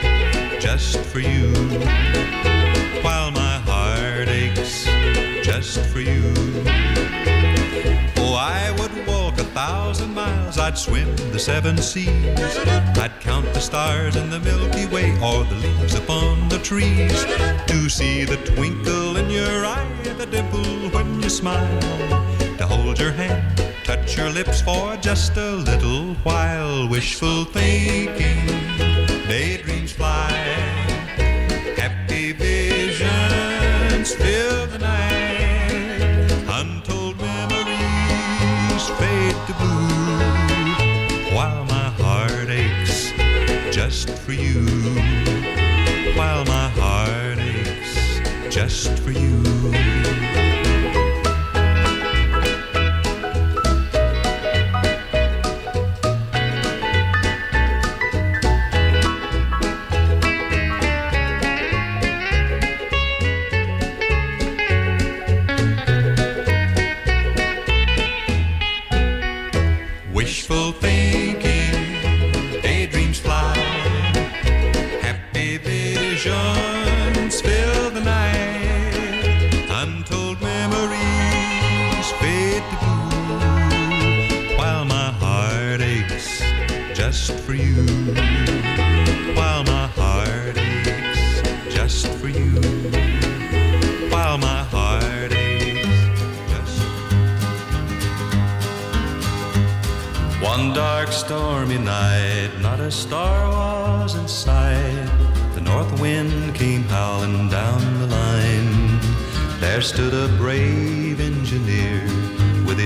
just 0.59 0.97
for 1.01 1.21
you. 1.21 1.53
While 3.03 3.31
my 3.31 3.59
heart 3.69 4.29
aches 4.29 4.87
just 5.45 5.81
for 5.91 6.01
you. 6.01 6.33
Oh, 8.17 8.37
I 8.37 8.75
would 8.79 9.07
walk 9.07 9.39
a 9.39 9.45
thousand 9.45 10.15
miles. 10.15 10.57
I'd 10.57 10.79
swim 10.79 11.15
the 11.31 11.39
seven 11.39 11.77
seas. 11.77 12.57
I'd 12.97 13.16
count 13.27 13.53
the 13.53 13.61
stars 13.61 14.15
in 14.15 14.31
the 14.31 14.39
Milky 14.39 14.87
Way 14.87 15.11
or 15.21 15.43
the 15.45 15.57
leaves 15.57 15.97
upon 15.97 16.49
the 16.49 16.61
trees. 16.61 17.25
To 17.67 17.89
see 17.89 18.25
the 18.25 18.37
twinkle 18.45 19.17
in 19.17 19.29
your 19.29 19.67
eye, 19.67 20.03
the 20.17 20.27
dimple 20.27 20.91
when 20.95 21.21
you 21.21 21.29
smile, 21.29 21.81
to 22.57 22.65
hold 22.65 23.01
your 23.01 23.11
hand, 23.11 23.43
touch 23.83 24.17
your 24.17 24.31
lips 24.31 24.61
for 24.61 24.97
just 24.99 25.37
a 25.37 25.51
little 25.71 26.15
while. 26.27 26.89
Wishful 26.89 27.47
thinking, 27.47 28.47
daydreams 29.27 29.91
fly, 29.91 30.31
happy 31.83 32.31
visions 32.31 34.15
fill 34.15 34.67
the 34.69 34.79
night, 34.79 34.86
just 48.77 48.99
for 48.99 49.11
you. 49.11 50.46
Just 87.17 87.41
for 87.45 87.55
you, 87.55 87.83
while 89.35 89.65
my 89.65 89.87
heart 89.97 90.57
aches 90.59 91.41
just 91.75 92.07
for 92.19 92.29
you, 92.29 92.61
while 94.11 94.37
my 94.37 94.63
heart 94.65 95.33
aches 95.33 95.89
just 96.51 96.79
One 100.43 100.75
dark 100.75 101.11
stormy 101.11 101.79
night, 101.79 102.51
not 102.61 102.81
a 102.81 102.91
star 102.91 103.49
was 103.49 104.15
in 104.15 104.29
sight. 104.29 105.09
The 105.55 105.63
north 105.63 105.99
wind 105.99 106.55
came 106.55 106.83
howling 106.83 107.49
down 107.49 107.81
the 108.01 108.09
line. 108.09 109.01
There 109.61 109.81
stood 109.81 110.13
a 110.13 110.29
brave 110.37 111.06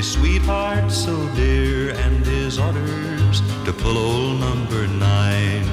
sweetheart 0.02 0.90
so 0.90 1.14
dear 1.34 1.90
and 1.90 2.24
his 2.24 2.58
orders 2.58 3.42
to 3.64 3.72
pull 3.72 3.98
old 3.98 4.40
number 4.40 4.86
nine. 4.86 5.64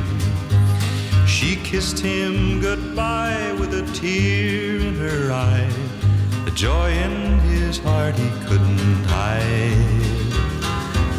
She 1.26 1.56
kissed 1.58 2.00
him 2.00 2.60
goodbye 2.60 3.54
with 3.60 3.74
a 3.74 3.84
tear 3.94 4.82
in 4.82 4.96
her 4.96 5.32
eye. 5.32 5.72
The 6.46 6.52
joy 6.52 6.92
in 6.92 7.40
his 7.40 7.78
heart 7.78 8.16
he 8.16 8.30
couldn't 8.48 9.04
hide. 9.06 10.08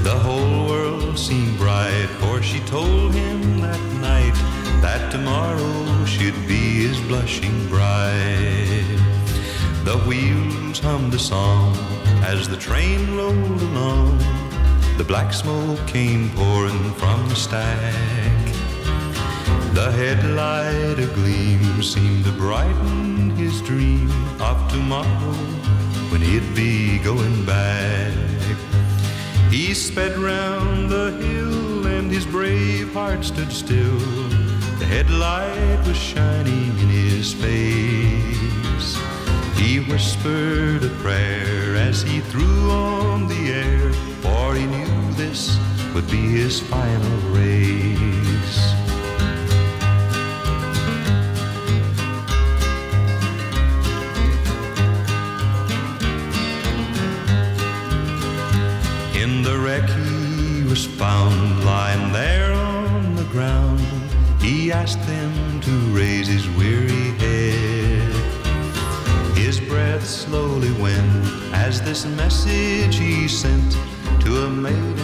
The 0.02 0.18
whole 0.18 0.68
world 0.68 1.18
seemed 1.18 1.56
bright, 1.56 2.08
for 2.20 2.42
she 2.42 2.60
told 2.60 3.14
him 3.14 3.60
that 3.60 3.80
night 4.02 4.34
that 4.82 5.10
tomorrow 5.10 6.04
she'd 6.04 6.46
be 6.46 6.86
his 6.86 7.00
blushing 7.00 7.68
bride. 7.68 8.98
The 9.84 9.98
wheels 10.06 10.78
hummed 10.78 11.14
a 11.14 11.18
song 11.18 11.97
as 12.28 12.46
the 12.46 12.56
train 12.58 13.16
rolled 13.16 13.62
along. 13.62 14.18
The 14.98 15.04
black 15.04 15.32
smoke 15.32 15.80
came 15.86 16.28
pouring 16.36 16.92
from 17.00 17.26
the 17.30 17.34
stack. 17.34 18.44
The 19.72 19.90
headlight 19.92 20.98
agleam 21.06 21.82
seemed 21.82 22.26
to 22.26 22.32
brighten 22.32 23.30
his 23.30 23.62
dream 23.62 24.10
of 24.42 24.56
tomorrow 24.70 25.38
when 26.10 26.20
he'd 26.20 26.54
be 26.54 26.98
going 26.98 27.46
back. 27.46 28.12
He 29.50 29.72
sped 29.72 30.18
round 30.18 30.90
the 30.90 31.12
hill 31.22 31.86
and 31.86 32.12
his 32.12 32.26
brave 32.26 32.92
heart 32.92 33.24
stood 33.24 33.50
still. 33.50 34.00
The 34.80 34.88
headlight 34.94 35.80
was 35.86 35.96
shining 35.96 36.72
in 36.82 36.88
his 36.88 37.32
face. 37.32 38.37
He 39.58 39.80
whispered 39.80 40.84
a 40.84 40.88
prayer 41.02 41.74
as 41.74 42.02
he 42.02 42.20
threw 42.20 42.70
on 42.70 43.26
the 43.26 43.52
air, 43.52 43.92
for 44.22 44.54
he 44.54 44.64
knew 44.66 45.12
this 45.14 45.58
would 45.94 46.08
be 46.08 46.16
his 46.16 46.60
final 46.60 47.18
race. 47.32 48.58
In 59.20 59.42
the 59.42 59.58
wreck 59.58 59.90
he 59.90 60.62
was 60.62 60.86
found 60.86 61.64
lying 61.64 62.12
there 62.12 62.52
on 62.52 63.16
the 63.16 63.24
ground. 63.24 63.80
He 64.40 64.70
asked 64.70 65.04
them 65.06 65.60
to 65.62 65.72
raise 65.92 66.28
his 66.28 66.48
weary 66.50 66.77
slowly 70.02 70.72
went 70.80 71.24
as 71.52 71.80
this 71.82 72.04
message 72.04 72.96
he 72.96 73.28
sent 73.28 73.72
to 74.20 74.44
a 74.44 74.50
maiden 74.50 74.96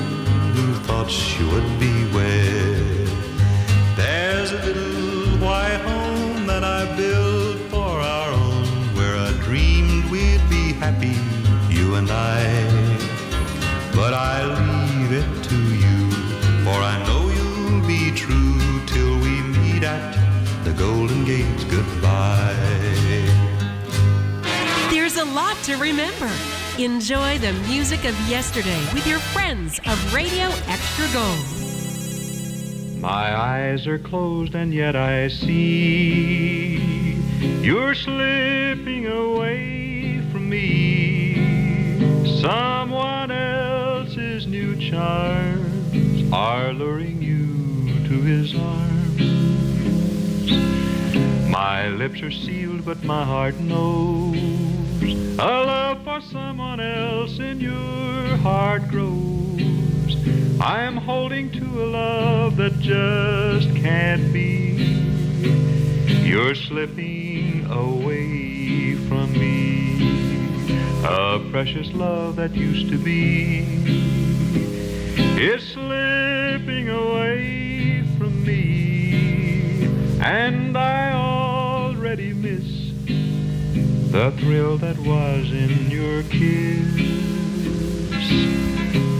who 0.54 0.74
thought 0.86 1.10
she 1.10 1.42
would 1.44 1.78
be 1.78 1.94
wed. 2.14 3.08
There's 3.96 4.52
a 4.52 4.58
little 4.64 5.03
lot 25.34 25.56
to 25.64 25.76
remember. 25.78 26.30
Enjoy 26.78 27.38
the 27.38 27.52
music 27.68 28.04
of 28.04 28.16
yesterday 28.28 28.80
with 28.94 29.04
your 29.04 29.18
friends 29.18 29.80
of 29.84 30.14
Radio 30.14 30.46
Extra 30.68 31.06
Gold. 31.12 31.44
My 33.00 33.36
eyes 33.36 33.88
are 33.88 33.98
closed 33.98 34.54
and 34.54 34.72
yet 34.72 34.94
I 34.94 35.26
see 35.26 36.76
you're 37.62 37.96
slipping 37.96 39.08
away 39.08 40.20
from 40.30 40.48
me. 40.48 41.34
Someone 42.40 43.32
else's 43.32 44.46
new 44.46 44.76
charms 44.76 46.32
are 46.32 46.72
luring 46.72 47.20
you 47.20 48.06
to 48.06 48.20
his 48.22 48.54
arms. 48.54 49.20
My 51.50 51.88
lips 51.88 52.22
are 52.22 52.30
sealed, 52.30 52.84
but 52.84 53.02
my 53.02 53.24
heart 53.24 53.56
knows 53.56 54.53
a 55.44 55.46
love 55.46 56.02
for 56.04 56.22
someone 56.22 56.80
else 56.80 57.38
in 57.38 57.60
your 57.60 58.36
heart 58.38 58.88
grows. 58.88 60.16
I 60.58 60.84
am 60.84 60.96
holding 60.96 61.50
to 61.50 61.64
a 61.84 61.86
love 61.86 62.56
that 62.56 62.80
just 62.80 63.68
can't 63.76 64.32
be. 64.32 64.96
You're 66.24 66.54
slipping 66.54 67.66
away 67.70 68.94
from 69.06 69.32
me. 69.34 70.72
A 71.04 71.38
precious 71.50 71.92
love 71.92 72.36
that 72.36 72.54
used 72.54 72.88
to 72.88 72.96
be 72.96 73.66
is 75.38 75.62
slipping 75.74 76.88
away 76.88 78.02
from 78.16 78.46
me. 78.46 79.88
And 80.22 80.74
I 80.74 81.12
already 81.12 82.32
miss 82.32 82.53
the 84.14 84.30
thrill 84.38 84.78
that 84.78 84.96
was 84.98 85.50
in 85.50 85.90
your 85.90 86.22
kiss. 86.22 86.86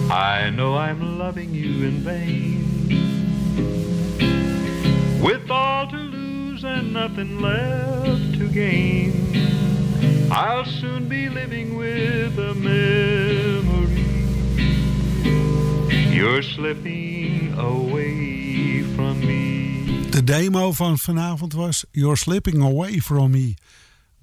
I 0.08 0.50
know 0.50 0.76
I'm 0.76 1.18
loving 1.18 1.52
you 1.52 1.84
in 1.88 1.98
vain. 2.04 2.62
With 5.20 5.50
all 5.50 5.88
to 5.88 5.96
lose 5.96 6.62
and 6.62 6.92
nothing 6.92 7.40
left 7.40 8.38
to 8.38 8.46
gain, 8.46 9.10
I'll 10.30 10.64
soon 10.64 11.08
be 11.08 11.28
living 11.28 11.76
with 11.76 12.38
a 12.38 12.54
memory. 12.54 14.06
You're 16.14 16.42
slipping 16.42 17.52
away 17.58 18.84
from 18.94 19.18
me. 19.18 20.08
De 20.10 20.22
demo 20.24 20.72
van 20.72 20.98
vanavond 20.98 21.54
was 21.54 21.84
You're 21.90 22.16
Slipping 22.16 22.62
Away 22.62 23.00
From 23.00 23.30
Me. 23.32 23.56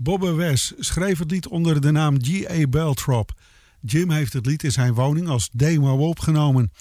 Bobbe 0.04 0.34
Wes 0.34 0.74
schreef 0.80 1.20
het 1.20 1.32
lied 1.32 1.48
onder 1.48 1.82
de 1.82 1.92
naam 1.92 2.18
G.A. 2.22 2.68
Beltrop. 2.68 3.34
Jim 3.82 4.12
heeft 4.12 4.34
het 4.34 4.46
lied 4.46 4.64
in 4.64 4.72
zijn 4.72 4.94
woning 4.94 5.28
als 5.28 5.50
demo 5.54 6.08
opgenomen. 6.08 6.72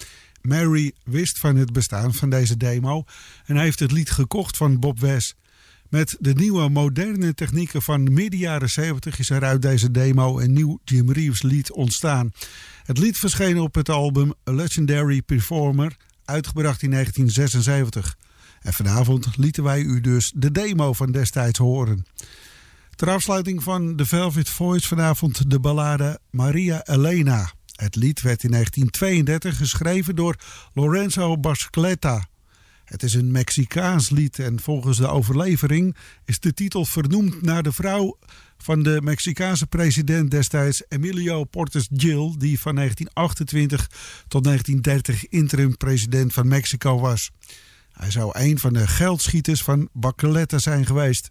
Mary 0.43 0.93
wist 1.05 1.39
van 1.39 1.57
het 1.57 1.73
bestaan 1.73 2.15
van 2.15 2.31
deze 2.31 2.57
demo 2.57 3.05
en 3.45 3.57
heeft 3.57 3.79
het 3.79 3.93
lied 3.93 4.11
gekocht 4.11 4.57
van 4.57 4.79
Bob 4.79 5.01
Wes. 5.01 5.35
Met 5.89 6.17
de 6.21 6.35
nieuwe 6.35 6.69
moderne 6.69 7.35
technieken 7.35 7.83
van 7.83 8.13
midden 8.13 8.39
jaren 8.39 8.71
70 8.71 9.19
is 9.19 9.31
er 9.31 9.45
uit 9.45 9.63
deze 9.63 9.91
demo 9.91 10.39
een 10.39 10.53
nieuw 10.53 10.79
Jim 10.85 11.13
Reeves 11.13 11.43
lied 11.43 11.73
ontstaan. 11.73 12.33
Het 12.85 12.99
lied 12.99 13.19
verscheen 13.19 13.59
op 13.59 13.75
het 13.75 13.89
album 13.89 14.33
Legendary 14.45 15.23
Performer, 15.23 15.97
uitgebracht 16.25 16.83
in 16.83 16.91
1976. 16.91 18.17
En 18.61 18.73
vanavond 18.73 19.37
lieten 19.37 19.63
wij 19.63 19.81
u 19.81 20.01
dus 20.01 20.33
de 20.37 20.51
demo 20.51 20.93
van 20.93 21.13
destijds 21.13 21.59
horen. 21.59 22.05
Ter 23.01 23.11
afsluiting 23.11 23.63
van 23.63 23.97
The 23.97 24.07
Velvet 24.07 24.49
Voice 24.49 24.89
vanavond 24.89 25.51
de 25.51 25.61
ballade 25.61 26.21
Maria 26.31 26.87
Elena. 26.87 27.53
Het 27.75 27.97
lied 27.97 28.21
werd 28.21 28.43
in 28.43 28.51
1932 28.51 29.57
geschreven 29.57 30.17
door 30.17 30.37
Lorenzo 30.73 31.39
Bascleta. 31.39 32.29
Het 32.85 33.03
is 33.03 33.15
een 33.15 33.31
Mexicaans 33.31 34.11
lied 34.11 34.39
en 34.39 34.61
volgens 34.61 34.97
de 34.97 35.07
overlevering 35.09 35.97
is 36.25 36.41
de 36.41 36.55
titel 36.55 36.85
vernoemd 36.85 37.43
naar 37.43 37.63
de 37.63 37.73
vrouw 37.73 38.19
van 38.59 38.83
de 38.83 39.01
Mexicaanse 39.03 39.67
president 39.67 40.31
destijds 40.31 40.83
Emilio 40.89 41.45
Portes 41.45 41.89
Gil, 41.93 42.39
die 42.39 42.61
van 42.61 42.75
1928 42.75 43.87
tot 44.29 44.45
1930 44.45 45.29
interim 45.29 45.77
president 45.77 46.33
van 46.33 46.49
Mexico 46.49 46.99
was. 46.99 47.31
Hij 47.93 48.11
zou 48.11 48.39
een 48.39 48.59
van 48.59 48.73
de 48.73 48.87
geldschieters 48.87 49.63
van 49.63 49.89
Baccaletta 49.93 50.59
zijn 50.59 50.87
geweest. 50.87 51.31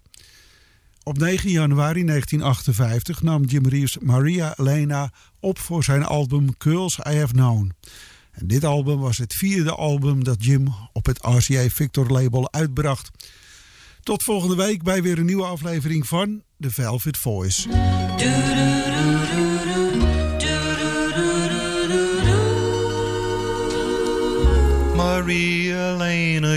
Op 1.02 1.18
9 1.18 1.50
januari 1.50 2.04
1958 2.04 3.22
nam 3.22 3.44
Jim 3.44 3.66
Reeves 3.66 3.98
Maria 3.98 4.54
Elena 4.56 5.12
op 5.40 5.58
voor 5.58 5.84
zijn 5.84 6.04
album 6.04 6.48
Girls 6.58 6.98
I 6.98 7.16
Have 7.16 7.32
Known. 7.32 7.72
En 8.32 8.46
dit 8.46 8.64
album 8.64 8.98
was 8.98 9.18
het 9.18 9.34
vierde 9.34 9.74
album 9.74 10.24
dat 10.24 10.44
Jim 10.44 10.68
op 10.92 11.06
het 11.06 11.18
RCA 11.22 11.68
Victor 11.68 12.10
label 12.10 12.52
uitbracht. 12.52 13.10
Tot 14.02 14.22
volgende 14.22 14.56
week 14.56 14.82
bij 14.82 15.02
weer 15.02 15.18
een 15.18 15.24
nieuwe 15.24 15.44
aflevering 15.44 16.06
van 16.06 16.42
The 16.58 16.70
Velvet 16.70 17.16
Voice. 17.16 17.68
Maria 24.96 25.94
Elena, 25.94 26.56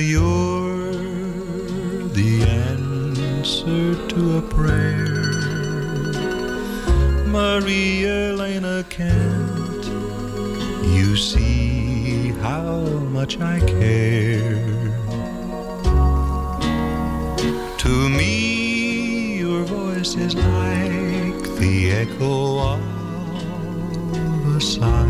answer 3.66 4.08
to 4.10 4.38
a 4.38 4.42
prayer. 4.42 5.24
Maria 7.28 8.32
Elena, 8.32 8.84
can't 8.90 9.86
you 10.94 11.16
see 11.16 12.30
how 12.42 12.82
much 13.12 13.40
I 13.40 13.60
care? 13.60 14.60
To 17.78 18.10
me, 18.10 19.38
your 19.40 19.64
voice 19.64 20.16
is 20.16 20.36
like 20.36 21.44
the 21.60 21.92
echo 21.92 22.60
of 22.60 24.56
a 24.56 24.62
sigh. 24.62 25.08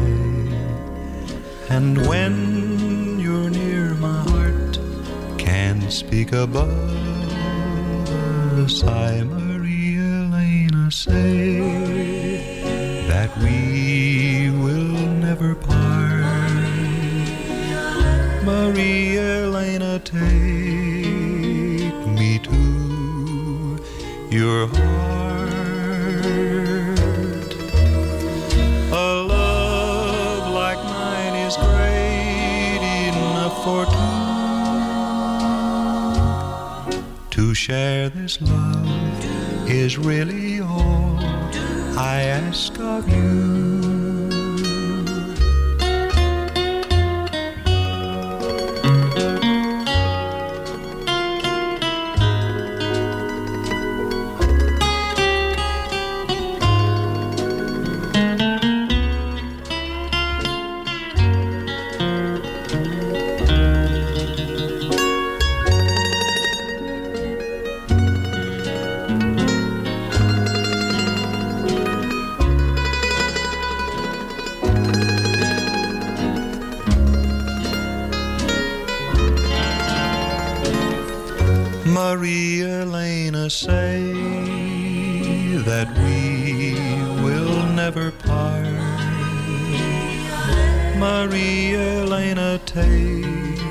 And 1.70 2.06
when 2.08 3.20
you're 3.20 3.50
near, 3.50 3.96
my 3.96 4.22
heart 4.30 4.80
can 5.38 5.90
speak 5.90 6.34
above 6.34 6.93
a 8.60 8.70
sigh. 8.70 9.24
Maria 9.24 10.26
Elena, 10.26 10.92
say 10.92 11.60
that 13.08 13.36
we 13.40 14.52
will 14.52 14.94
never 15.26 15.56
part. 15.56 16.24
Maria 18.44 19.46
Elena, 19.46 20.00
take 20.00 20.22
me 22.20 22.40
to 22.40 23.80
your 24.30 24.68
heart. 24.68 25.54
A 28.92 29.08
love 29.34 30.54
like 30.54 30.78
mine 30.84 31.36
is 31.48 31.56
great 31.58 32.84
enough 33.08 33.64
for 33.64 33.86
two. 33.86 34.03
Share 37.64 38.10
this 38.10 38.42
love 38.42 39.70
is 39.70 39.98
really 39.98 40.60
all 40.60 41.18
I 41.98 42.24
ask 42.24 42.78
of 42.78 43.08
you. 43.08 43.53
Maria 82.06 82.82
Elena, 82.82 83.50
say 83.50 84.12
that 85.70 85.88
we 86.04 86.74
will 87.24 87.64
never 87.82 88.12
part. 88.12 88.68
Maria 90.98 92.02
Elena, 92.02 92.60
take 92.66 93.62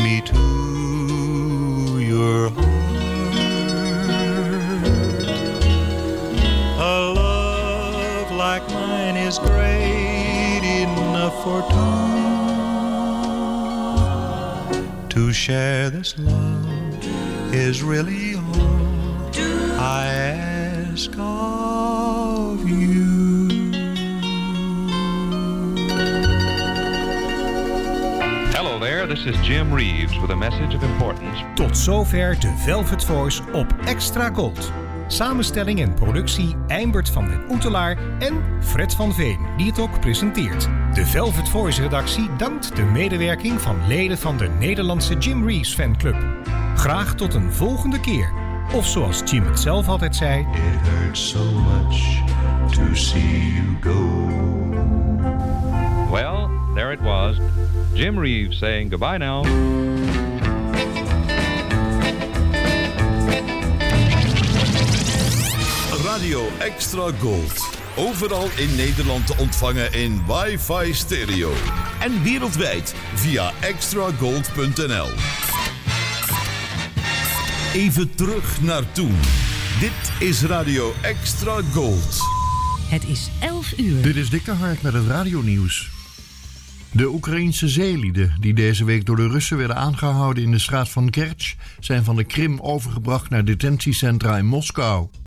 me 0.00 0.20
to 0.32 1.98
your 2.00 2.50
heart. 2.50 2.66
A 6.92 6.96
love 7.14 8.32
like 8.32 8.68
mine 8.70 9.16
is 9.16 9.38
great 9.38 10.64
enough 10.82 11.36
for 11.44 11.62
two. 11.70 12.10
To 15.10 15.32
share 15.32 15.90
this 15.90 16.18
love 16.18 16.59
is 17.52 17.82
really 17.82 18.34
all 18.36 19.30
I 19.78 20.06
ask 20.06 21.10
of 21.18 22.68
you. 22.68 23.48
Hello 28.52 28.78
there, 28.78 29.06
this 29.06 29.24
is 29.24 29.36
Jim 29.42 29.72
Reeves 29.72 30.16
with 30.20 30.30
a 30.30 30.36
message 30.36 30.74
of 30.74 30.82
importance. 30.82 31.38
Tot 31.54 31.76
zover 31.76 32.40
de 32.40 32.54
Velvet 32.56 33.04
Voice 33.04 33.42
op 33.52 33.74
Extra 33.84 34.30
Gold. 34.32 34.72
Samenstelling 35.06 35.80
en 35.80 35.94
productie 35.94 36.56
Eimbert 36.66 37.10
van 37.10 37.28
den 37.28 37.44
Oetelaar 37.50 37.98
en 38.18 38.42
Fred 38.60 38.94
van 38.94 39.14
Veen, 39.14 39.38
die 39.56 39.66
het 39.66 39.78
ook 39.78 40.00
presenteert. 40.00 40.68
De 40.94 41.06
Velvet 41.06 41.48
Voice 41.48 41.82
redactie 41.82 42.28
dankt 42.36 42.76
de 42.76 42.82
medewerking 42.82 43.60
van 43.60 43.86
leden 43.86 44.18
van 44.18 44.36
de 44.36 44.48
Nederlandse 44.48 45.18
Jim 45.18 45.46
Reeves 45.46 45.74
fanclub. 45.74 46.16
Graag 46.80 47.14
tot 47.14 47.34
een 47.34 47.52
volgende 47.52 48.00
keer. 48.00 48.32
Of 48.72 48.86
zoals 48.86 49.22
Jim 49.24 49.44
het 49.44 49.60
zelf 49.60 49.88
altijd 49.88 50.16
zei... 50.16 50.40
It 50.40 50.88
hurts 50.88 51.28
so 51.28 51.44
much 51.44 52.22
to 52.70 52.94
see 52.94 53.52
you 53.52 53.76
go. 53.80 54.28
Well, 56.10 56.48
there 56.74 56.92
it 56.92 57.00
was. 57.00 57.36
Jim 57.92 58.18
Reeves 58.18 58.58
saying 58.58 58.90
goodbye 58.90 59.18
now. 59.18 59.44
Radio 66.04 66.48
Extra 66.58 67.10
Gold. 67.20 67.68
Overal 67.96 68.48
in 68.56 68.76
Nederland 68.76 69.26
te 69.26 69.34
ontvangen 69.38 69.92
in 69.92 70.22
wifi 70.26 70.94
stereo. 70.94 71.52
En 72.00 72.22
wereldwijd 72.22 72.94
via 73.14 73.52
extragold.nl. 73.60 75.08
Even 77.74 78.14
terug 78.14 78.62
naar 78.62 78.92
toen. 78.92 79.16
Dit 79.80 80.28
is 80.28 80.42
Radio 80.42 80.92
Extra 81.02 81.60
Gold. 81.72 82.20
Het 82.88 83.08
is 83.08 83.30
11 83.40 83.78
uur. 83.78 84.02
Dit 84.02 84.16
is 84.16 84.30
Dikke 84.30 84.50
Hart 84.50 84.82
met 84.82 84.92
het 84.92 85.06
radionieuws. 85.06 85.90
De 86.92 87.08
Oekraïnse 87.08 87.68
zeelieden 87.68 88.34
die 88.40 88.54
deze 88.54 88.84
week 88.84 89.04
door 89.06 89.16
de 89.16 89.28
Russen 89.28 89.56
werden 89.56 89.76
aangehouden 89.76 90.42
in 90.42 90.50
de 90.50 90.58
straat 90.58 90.88
van 90.88 91.10
Kerch 91.10 91.54
zijn 91.80 92.04
van 92.04 92.16
de 92.16 92.24
Krim 92.24 92.60
overgebracht 92.60 93.30
naar 93.30 93.44
detentiecentra 93.44 94.38
in 94.38 94.46
Moskou. 94.46 95.08